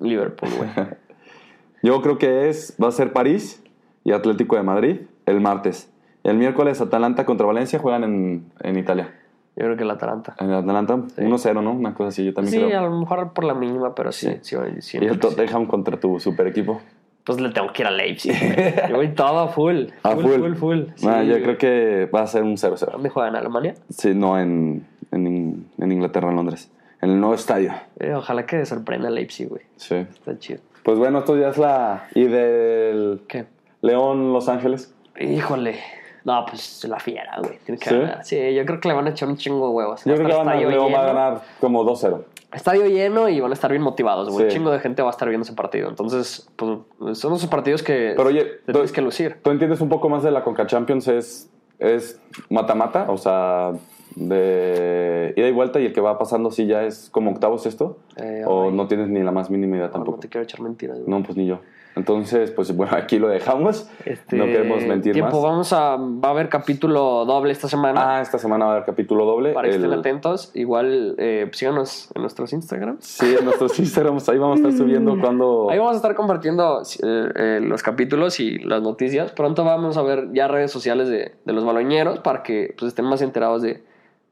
[0.00, 0.70] Liverpool, güey.
[1.82, 3.62] Yo creo que es, va a ser París
[4.04, 5.90] y Atlético de Madrid el martes.
[6.22, 9.14] El miércoles Atalanta contra Valencia juegan en, en Italia.
[9.56, 10.34] Yo creo que el Atalanta.
[10.40, 11.72] En Atalanta 1-0, ¿no?
[11.72, 12.78] Una cosa así, yo también Sí, creo.
[12.78, 14.28] a lo mejor por la mínima, pero sí.
[14.40, 15.20] sí, sí, Y siento el sí.
[15.20, 16.80] Tottenham contra tu super equipo.
[17.24, 18.32] Pues le tengo que ir a Leipzig.
[18.54, 18.88] güey.
[18.90, 19.86] Yo voy todo a full.
[20.02, 20.40] A full, full.
[20.40, 20.80] full, full.
[20.96, 22.92] Sí, Ah, yo creo que va a ser un 0-0.
[22.92, 23.34] ¿Dónde juegan?
[23.34, 23.74] ¿En Alemania?
[23.88, 26.70] Sí, no en, en, en Inglaterra, en Londres.
[27.00, 27.72] En el nuevo estadio.
[27.98, 29.62] Eh, ojalá que sorprenda a Leipzig, güey.
[29.76, 29.94] Sí.
[29.96, 30.60] Está chido.
[30.82, 32.08] Pues bueno, esto ya es la...
[32.14, 33.46] Y del ¿Qué?
[33.80, 34.94] León Los Ángeles.
[35.18, 35.78] Híjole.
[36.24, 37.58] No, pues la fiera, güey.
[37.64, 37.96] Tiene que ¿Sí?
[37.96, 38.24] ganar.
[38.24, 40.04] Sí, yo creo que le van a echar un chingo de huevos.
[40.04, 42.22] Yo creo que van a, León va a ganar como 2-0.
[42.54, 44.44] Estadio lleno y van a estar bien motivados, güey.
[44.46, 44.56] Un Sí.
[44.56, 45.88] chingo de gente va a estar viendo ese partido.
[45.88, 46.78] Entonces, pues
[47.18, 49.38] son esos partidos que Pero oye, te tienes que lucir.
[49.42, 51.08] ¿Tú entiendes un poco más de la Conca Champions?
[51.08, 53.06] ¿Es, es mata-mata?
[53.10, 53.72] O sea,
[54.16, 57.98] de ida y vuelta y el que va pasando sí ya es como octavo sexto
[58.16, 58.72] Eh, o ay.
[58.76, 60.16] no tienes ni la más mínima idea No, tampoco.
[60.16, 60.98] no te quiero echar mentiras.
[60.98, 61.10] güey.
[61.10, 61.60] No, pues ni yo.
[61.96, 63.88] Entonces, pues bueno, aquí lo dejamos.
[64.04, 65.42] Este, no queremos mentir tiempo, más.
[65.42, 65.96] vamos a...
[65.96, 68.16] Va a haber capítulo doble esta semana.
[68.18, 69.52] Ah, esta semana va a haber capítulo doble.
[69.52, 70.50] para que El- estén atentos.
[70.54, 72.96] Igual, eh, síganos en nuestros Instagram.
[73.00, 75.68] Sí, en nuestros Instagrams, ahí vamos a estar subiendo cuando...
[75.70, 79.32] Ahí vamos a estar compartiendo eh, eh, los capítulos y las noticias.
[79.32, 83.04] Pronto vamos a ver ya redes sociales de, de los baloñeros para que pues, estén
[83.04, 83.82] más enterados de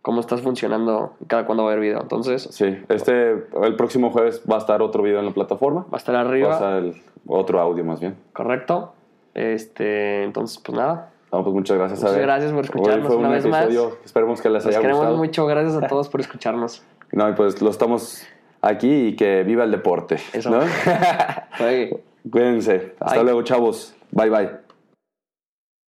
[0.03, 2.01] cómo está funcionando cada cuándo va a haber video.
[2.03, 3.31] Entonces, Sí, este,
[3.63, 5.83] el próximo jueves va a estar otro video en la plataforma.
[5.83, 6.51] va a estar Va arriba.
[6.51, 6.95] a estar el
[7.27, 8.17] otro audio más bien.
[8.33, 8.93] Correcto.
[9.35, 11.11] Este, entonces, pues nada.
[11.33, 12.01] No, pues muchas gracias.
[12.01, 12.23] Muchas Abe.
[12.23, 13.65] gracias por Hoy escucharnos fue un una vez más.
[13.65, 15.17] episodio, Esperemos que les Los haya queremos gustado.
[15.17, 15.47] mucho.
[15.47, 16.83] Gracias a todos por escucharnos.
[17.15, 18.23] No, y pues lo estamos
[18.63, 20.17] aquí y que viva el deporte.
[20.33, 20.49] Eso.
[20.49, 20.61] ¿no?
[22.31, 22.95] Cuídense.
[23.01, 23.95] Hasta luego, chavos.
[24.13, 24.72] Bye, bye.